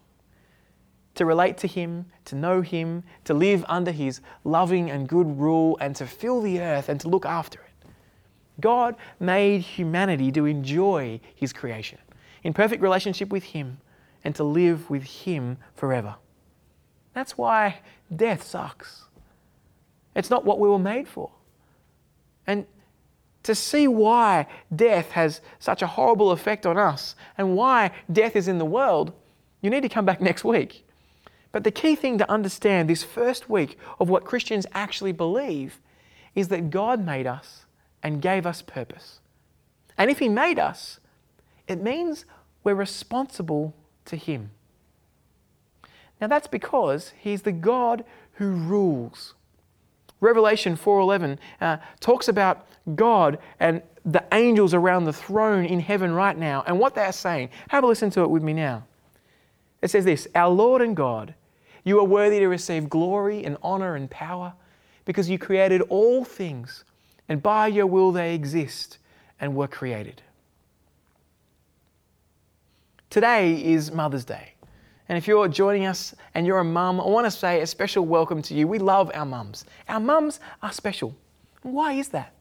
To 1.15 1.25
relate 1.25 1.57
to 1.59 1.67
him, 1.67 2.05
to 2.25 2.35
know 2.35 2.61
him, 2.61 3.03
to 3.25 3.33
live 3.33 3.65
under 3.67 3.91
his 3.91 4.21
loving 4.43 4.89
and 4.89 5.07
good 5.07 5.39
rule, 5.39 5.77
and 5.81 5.95
to 5.97 6.05
fill 6.05 6.41
the 6.41 6.61
earth 6.61 6.89
and 6.89 6.99
to 7.01 7.09
look 7.09 7.25
after 7.25 7.59
it. 7.59 7.65
God 8.59 8.95
made 9.19 9.61
humanity 9.61 10.31
to 10.31 10.45
enjoy 10.45 11.19
his 11.33 11.51
creation 11.53 11.99
in 12.43 12.53
perfect 12.53 12.81
relationship 12.81 13.29
with 13.29 13.43
him 13.43 13.79
and 14.23 14.35
to 14.35 14.43
live 14.43 14.89
with 14.89 15.03
him 15.03 15.57
forever. 15.75 16.15
That's 17.13 17.37
why 17.37 17.79
death 18.13 18.43
sucks. 18.43 19.05
It's 20.15 20.29
not 20.29 20.45
what 20.45 20.59
we 20.59 20.69
were 20.69 20.79
made 20.79 21.07
for. 21.07 21.31
And 22.47 22.65
to 23.43 23.53
see 23.53 23.87
why 23.87 24.47
death 24.75 25.11
has 25.11 25.41
such 25.59 25.81
a 25.81 25.87
horrible 25.87 26.31
effect 26.31 26.65
on 26.65 26.77
us 26.77 27.15
and 27.37 27.55
why 27.55 27.91
death 28.11 28.35
is 28.35 28.47
in 28.47 28.57
the 28.57 28.65
world, 28.65 29.13
you 29.61 29.69
need 29.69 29.81
to 29.81 29.89
come 29.89 30.05
back 30.05 30.21
next 30.29 30.43
week. 30.43 30.87
But 31.51 31.63
the 31.63 31.71
key 31.71 31.95
thing 31.95 32.17
to 32.17 32.29
understand 32.29 32.89
this 32.89 33.03
first 33.03 33.49
week 33.49 33.77
of 33.99 34.09
what 34.09 34.25
Christians 34.25 34.65
actually 34.73 35.13
believe 35.13 35.79
is 36.33 36.49
that 36.49 36.69
God 36.69 37.05
made 37.05 37.27
us 37.27 37.64
and 38.05 38.21
gave 38.21 38.45
us 38.45 38.61
purpose. 38.61 39.19
And 39.97 40.11
if 40.11 40.19
He 40.19 40.29
made 40.29 40.59
us, 40.59 40.99
it 41.67 41.81
means 41.81 42.25
we're 42.63 42.75
responsible 42.75 43.73
to 44.05 44.15
Him. 44.15 44.51
Now 46.21 46.27
that's 46.27 46.45
because 46.45 47.13
He's 47.17 47.41
the 47.41 47.51
God 47.51 48.05
who 48.33 48.51
rules. 48.51 49.33
Revelation 50.21 50.77
4:11 50.77 51.39
uh, 51.59 51.77
talks 51.99 52.27
about 52.27 52.67
God 52.95 53.39
and 53.59 53.81
the 54.05 54.23
angels 54.31 54.75
around 54.75 55.05
the 55.05 55.13
throne 55.13 55.65
in 55.65 55.79
heaven 55.79 56.13
right 56.13 56.37
now 56.37 56.63
and 56.67 56.79
what 56.79 56.93
they 56.93 57.01
are 57.01 57.11
saying. 57.11 57.49
Have 57.69 57.83
a 57.83 57.87
listen 57.87 58.11
to 58.11 58.21
it 58.21 58.29
with 58.29 58.43
me 58.43 58.53
now. 58.53 58.83
It 59.81 59.89
says 59.89 60.05
this, 60.05 60.27
"Our 60.35 60.49
Lord 60.49 60.83
and 60.83 60.95
God, 60.95 61.33
you 61.83 61.97
are 61.97 62.05
worthy 62.05 62.37
to 62.37 62.47
receive 62.47 62.87
glory 62.87 63.43
and 63.43 63.57
honor 63.63 63.95
and 63.95 64.11
power 64.11 64.53
because 65.05 65.27
you 65.27 65.39
created 65.39 65.81
all 65.89 66.23
things 66.23 66.83
and 67.27 67.41
by 67.41 67.67
your 67.67 67.87
will 67.87 68.11
they 68.11 68.35
exist 68.35 68.97
and 69.39 69.55
were 69.55 69.67
created." 69.67 70.21
Today 73.09 73.63
is 73.63 73.91
Mother's 73.91 74.25
Day. 74.25 74.55
And 75.07 75.17
if 75.17 75.27
you're 75.27 75.47
joining 75.47 75.85
us 75.85 76.15
and 76.33 76.47
you're 76.47 76.59
a 76.59 76.63
mum, 76.63 76.99
I 76.99 77.05
want 77.05 77.25
to 77.25 77.31
say 77.31 77.61
a 77.61 77.67
special 77.67 78.05
welcome 78.05 78.41
to 78.41 78.53
you. 78.53 78.67
We 78.67 78.79
love 78.79 79.11
our 79.13 79.25
mums. 79.25 79.65
Our 79.87 79.99
mums 79.99 80.39
are 80.63 80.71
special. 80.71 81.15
Why 81.61 81.93
is 81.93 82.09
that? 82.09 82.33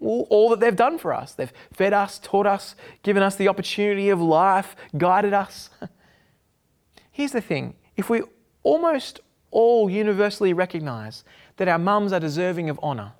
All, 0.00 0.26
all 0.30 0.50
that 0.50 0.60
they've 0.60 0.76
done 0.76 0.98
for 0.98 1.12
us. 1.14 1.32
They've 1.32 1.52
fed 1.72 1.92
us, 1.92 2.18
taught 2.22 2.46
us, 2.46 2.74
given 3.02 3.22
us 3.22 3.36
the 3.36 3.48
opportunity 3.48 4.10
of 4.10 4.20
life, 4.20 4.76
guided 4.96 5.32
us. 5.32 5.70
Here's 7.10 7.32
the 7.32 7.40
thing 7.40 7.74
if 7.96 8.10
we 8.10 8.22
almost 8.62 9.20
all 9.50 9.90
universally 9.90 10.52
recognize 10.52 11.24
that 11.56 11.68
our 11.68 11.78
mums 11.78 12.12
are 12.12 12.20
deserving 12.20 12.70
of 12.70 12.78
honour, 12.80 13.12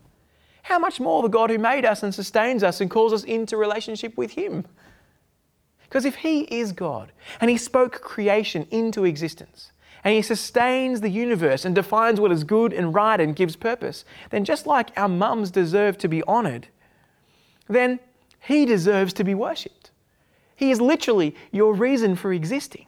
how 0.62 0.79
much 0.79 1.01
more 1.01 1.22
the 1.22 1.29
God 1.29 1.51
who 1.51 1.59
made 1.59 1.85
us 1.85 2.03
and 2.03 2.14
sustains 2.14 2.62
us 2.62 2.81
and 2.81 2.90
calls 2.90 3.12
us 3.12 3.25
into 3.25 3.57
relationship 3.57 4.16
with 4.16 4.33
Him? 4.33 4.64
Because 5.85 6.05
if 6.05 6.16
He 6.16 6.42
is 6.42 6.72
God 6.72 7.12
and 7.40 7.51
He 7.51 7.57
spoke 7.57 8.01
creation 8.01 8.66
into 8.70 9.05
existence 9.05 9.72
and 10.05 10.14
He 10.14 10.22
sustains 10.22 11.01
the 11.01 11.11
universe 11.11 11.64
and 11.64 11.75
defines 11.75 12.20
what 12.20 12.33
is 12.33 12.44
good 12.44 12.72
and 12.72 12.94
right 12.94 13.20
and 13.20 13.37
gives 13.37 13.57
purpose, 13.57 14.05
then 14.31 14.44
just 14.44 14.66
like 14.66 14.90
our 14.96 15.09
mums 15.09 15.51
deserve 15.51 15.98
to 15.98 16.09
be 16.09 16.22
honoured, 16.25 16.68
then 17.68 18.01
He 18.40 18.64
deserves 18.64 19.12
to 19.14 19.25
be 19.25 19.35
worshipped. 19.35 19.90
He 20.55 20.70
is 20.70 20.81
literally 20.81 21.35
your 21.51 21.75
reason 21.75 22.14
for 22.14 22.33
existing. 22.33 22.87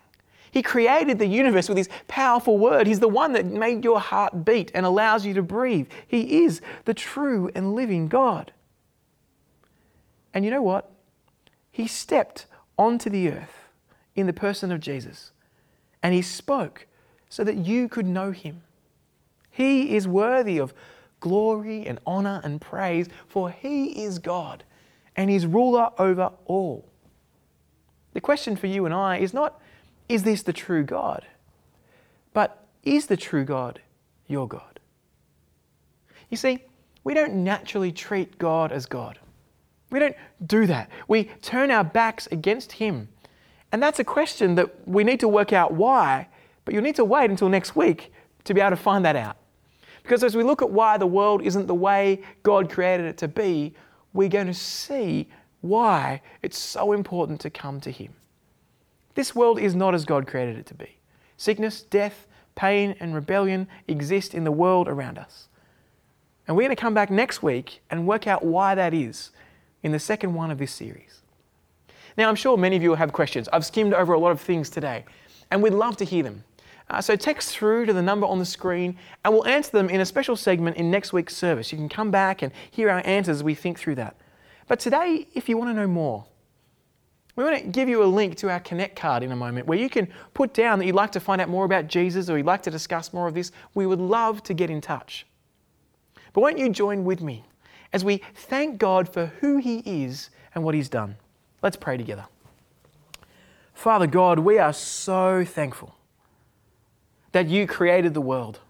He 0.55 0.63
created 0.63 1.19
the 1.19 1.27
universe 1.27 1.69
with 1.69 1.77
His 1.77 1.89
powerful 2.07 2.59
word. 2.59 2.87
He's 2.87 3.01
the 3.01 3.09
one 3.09 3.33
that 3.33 3.45
made 3.45 3.83
your 3.83 3.99
heart 3.99 4.45
beat 4.45 4.71
and 4.73 4.87
allows 4.87 5.27
you 5.27 5.35
to 5.35 5.43
breathe. 5.43 5.89
He 6.07 6.45
is 6.45 6.61
the 6.85 6.95
true 6.95 7.51
and 7.57 7.75
living 7.75 8.07
God. 8.07 8.53
And 10.33 10.45
you 10.45 10.53
know 10.53 10.63
what? 10.63 10.93
He 11.73 11.89
stepped 11.89 12.47
onto 12.79 13.11
the 13.11 13.31
earth 13.31 13.69
in 14.15 14.29
the 14.29 14.33
person 14.33 14.71
of 14.71 14.79
Jesus. 14.79 15.33
And 16.05 16.15
he 16.15 16.23
spoke 16.23 16.87
so 17.29 17.43
that 17.43 17.57
you 17.57 17.89
could 17.89 18.07
know 18.07 18.31
him. 18.31 18.63
He 19.51 19.97
is 19.97 20.07
worthy 20.07 20.59
of 20.59 20.73
glory 21.19 21.85
and 21.85 21.99
honor 22.07 22.41
and 22.45 22.61
praise, 22.61 23.09
for 23.27 23.51
he 23.51 24.05
is 24.05 24.21
God 24.21 24.63
and 25.17 25.31
he's 25.31 25.47
ruler 25.47 25.91
over 25.99 26.31
all. 26.45 26.89
The 28.13 28.21
question 28.21 28.55
for 28.55 28.69
you 28.69 28.85
and 28.85 28.95
I 28.95 29.17
is 29.17 29.35
not, 29.35 29.61
is 30.09 30.23
this 30.23 30.43
the 30.43 30.53
true 30.53 30.85
God? 30.85 31.27
But 32.33 32.67
is 32.83 33.07
the 33.07 33.17
true 33.17 33.45
God 33.45 33.81
your 34.27 34.47
God? 34.47 34.81
You 36.31 36.37
see, 36.37 36.61
we 37.05 37.15
don't 37.15 37.45
naturally 37.45 37.93
treat 37.93 38.39
God 38.39 38.73
as 38.73 38.87
God. 38.87 39.19
We 39.91 39.99
don't 40.01 40.17
do 40.47 40.67
that. 40.67 40.91
We 41.07 41.25
turn 41.43 41.71
our 41.71 41.85
backs 41.85 42.27
against 42.33 42.73
Him. 42.73 43.09
And 43.71 43.83
that's 43.83 43.99
a 43.99 44.05
question 44.05 44.55
that 44.57 44.89
we 44.89 45.05
need 45.05 45.21
to 45.21 45.29
work 45.29 45.53
out 45.53 45.73
why, 45.73 46.29
but 46.65 46.75
you'll 46.75 46.83
need 46.83 46.97
to 46.97 47.05
wait 47.05 47.31
until 47.31 47.49
next 47.49 47.77
week 47.77 48.13
to 48.45 48.55
be 48.55 48.61
able 48.61 48.71
to 48.71 48.77
find 48.77 49.05
that 49.05 49.17
out. 49.17 49.37
Because 50.03 50.23
as 50.23 50.37
we 50.37 50.43
look 50.43 50.63
at 50.63 50.71
why 50.71 50.99
the 50.99 51.07
world 51.07 51.43
isn't 51.43 51.67
the 51.67 51.75
way 51.75 52.23
God 52.43 52.71
created 52.71 53.07
it 53.07 53.17
to 53.19 53.29
be, 53.29 53.75
we're 54.13 54.29
going 54.29 54.47
to 54.47 54.55
see 54.55 55.29
why 55.61 56.21
it's 56.43 56.59
so 56.59 56.93
important 56.93 57.41
to 57.41 57.51
come 57.51 57.81
to 57.81 57.91
Him. 57.91 58.13
This 59.15 59.35
world 59.35 59.59
is 59.59 59.75
not 59.75 59.95
as 59.95 60.05
God 60.05 60.27
created 60.27 60.57
it 60.57 60.67
to 60.67 60.75
be. 60.75 60.99
Sickness, 61.37 61.83
death, 61.83 62.27
pain, 62.55 62.95
and 63.01 63.15
rebellion 63.15 63.69
exist 63.89 64.35
in 64.35 64.45
the 64.45 64.53
world 64.53 64.89
around 64.89 65.19
us. 65.19 65.49
And 66.47 66.57
we're 66.57 66.65
going 66.65 66.77
to 66.77 66.81
come 66.81 66.95
back 66.95 67.11
next 67.11 67.43
week 67.43 67.81
and 67.91 68.07
work 68.07 68.27
out 68.27 68.45
why 68.45 68.75
that 68.75 68.93
is 68.93 69.31
in 69.83 69.93
the 69.93 69.99
second 69.99 70.35
one 70.35 70.51
of 70.51 70.59
this 70.59 70.73
series. 70.73 71.23
Now, 72.17 72.29
I'm 72.29 72.37
sure 72.37 72.57
many 72.57 72.77
of 72.77 72.83
you 72.83 72.95
have 72.95 73.13
questions. 73.13 73.49
I've 73.53 73.65
skimmed 73.65 73.95
over 73.95 74.13
a 74.13 74.19
lot 74.19 74.31
of 74.31 74.41
things 74.41 74.71
today, 74.71 75.05
and 75.51 75.63
we'd 75.63 75.73
love 75.73 75.97
to 75.99 76.05
hear 76.05 76.23
them. 76.23 76.45
Uh, 76.91 77.01
so 77.01 77.17
text 77.17 77.51
through 77.51 77.87
to 77.87 77.93
the 77.93 78.03
number 78.03 78.27
on 78.27 78.39
the 78.39 78.45
screen, 78.45 78.97
and 79.25 79.33
we'll 79.33 79.47
answer 79.47 79.71
them 79.71 79.89
in 79.89 80.01
a 80.01 80.07
special 80.07 80.37
segment 80.37 80.77
in 80.77 80.91
next 80.91 81.13
week's 81.13 81.35
service. 81.35 81.73
You 81.73 81.79
can 81.79 81.89
come 81.89 82.11
back 82.11 82.43
and 82.43 82.53
hear 82.71 82.91
our 82.91 83.03
answers 83.05 83.39
as 83.39 83.43
we 83.43 83.55
think 83.55 83.79
through 83.79 83.95
that. 83.97 84.17
But 84.69 84.81
today, 84.81 85.27
if 85.35 85.49
you 85.49 85.57
want 85.57 85.71
to 85.71 85.75
know 85.75 85.87
more, 85.87 86.27
we 87.37 87.45
want 87.45 87.57
to 87.57 87.69
give 87.69 87.89
you 87.89 88.03
a 88.03 88.07
link 88.07 88.37
to 88.37 88.51
our 88.51 88.61
Connect 88.61 88.95
card 88.95 89.23
in 89.23 89.33
a 89.33 89.37
moment 89.37 89.67
where 89.67 89.79
you 89.79 89.89
can 89.89 90.09
put 90.35 90.55
down 90.55 90.79
that 90.79 90.87
you'd 90.87 90.95
like 90.95 91.13
to 91.13 91.21
find 91.21 91.41
out 91.41 91.49
more 91.49 91.65
about 91.65 91.89
Jesus 91.89 92.31
or 92.31 92.37
you'd 92.37 92.47
like 92.47 92.63
to 92.63 92.71
discuss 92.71 93.13
more 93.13 93.27
of 93.27 93.35
this. 93.35 93.51
We 93.75 93.87
would 93.87 94.01
love 94.01 94.43
to 94.45 94.55
get 94.55 94.71
in 94.71 94.81
touch. 94.81 95.27
But 96.33 96.43
won't 96.43 96.59
you 96.59 96.69
join 96.69 97.05
with 97.05 97.21
me 97.21 97.45
as 97.95 98.05
we 98.05 98.21
thank 98.35 98.79
God 98.79 99.09
for 99.09 99.27
who 99.41 99.57
He 99.57 99.79
is 99.79 100.31
and 100.55 100.65
what 100.65 100.75
He's 100.75 100.89
done. 100.89 101.17
Let's 101.63 101.77
pray 101.77 101.97
together. 101.97 102.27
Father 103.73 104.07
God, 104.07 104.41
we 104.41 104.59
are 104.59 104.73
so 104.73 105.45
thankful 105.45 105.95
that 107.33 107.49
you 107.49 107.67
created 107.67 108.13
the 108.15 108.21
world, 108.21 108.61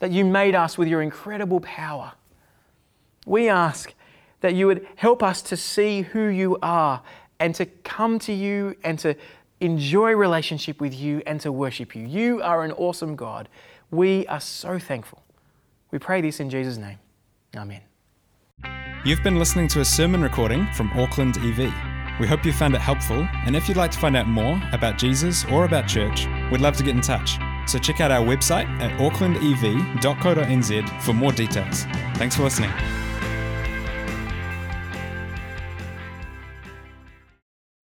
that 0.00 0.10
you 0.10 0.24
made 0.24 0.54
us 0.54 0.76
with 0.76 0.88
your 0.88 1.00
incredible 1.00 1.60
power. 1.60 2.12
We 3.24 3.48
ask 3.48 3.94
that 4.40 4.54
you 4.54 4.66
would 4.66 4.86
help 4.96 5.22
us 5.22 5.42
to 5.42 5.56
see 5.56 6.02
who 6.02 6.26
you 6.26 6.58
are 6.60 7.02
and 7.40 7.54
to 7.56 7.66
come 7.66 8.20
to 8.20 8.32
you 8.32 8.76
and 8.84 8.98
to 9.00 9.16
enjoy 9.60 10.12
relationship 10.12 10.80
with 10.80 10.94
you 10.94 11.22
and 11.26 11.40
to 11.40 11.50
worship 11.50 11.96
you. 11.96 12.06
You 12.06 12.40
are 12.42 12.62
an 12.62 12.70
awesome 12.72 13.16
God. 13.16 13.48
We 13.90 14.26
are 14.28 14.40
so 14.40 14.78
thankful. 14.78 15.22
We 15.90 15.98
pray 15.98 16.20
this 16.20 16.38
in 16.38 16.50
Jesus' 16.50 16.76
name. 16.76 16.98
Amen. 17.56 17.80
You've 19.04 19.22
been 19.22 19.38
listening 19.38 19.66
to 19.68 19.80
a 19.80 19.84
sermon 19.84 20.22
recording 20.22 20.66
from 20.74 20.90
Auckland 20.92 21.38
EV. 21.38 21.72
We 22.20 22.26
hope 22.26 22.44
you 22.44 22.52
found 22.52 22.74
it 22.74 22.82
helpful, 22.82 23.26
and 23.46 23.56
if 23.56 23.66
you'd 23.66 23.78
like 23.78 23.90
to 23.92 23.98
find 23.98 24.14
out 24.14 24.28
more 24.28 24.60
about 24.72 24.98
Jesus 24.98 25.46
or 25.46 25.64
about 25.64 25.88
church, 25.88 26.26
we'd 26.52 26.60
love 26.60 26.76
to 26.76 26.82
get 26.82 26.94
in 26.94 27.00
touch. 27.00 27.38
So 27.66 27.78
check 27.78 28.02
out 28.02 28.10
our 28.10 28.22
website 28.22 28.68
at 28.78 28.90
aucklandev.co.nz 29.00 31.02
for 31.02 31.14
more 31.14 31.32
details. 31.32 31.84
Thanks 32.16 32.36
for 32.36 32.42
listening. 32.42 32.70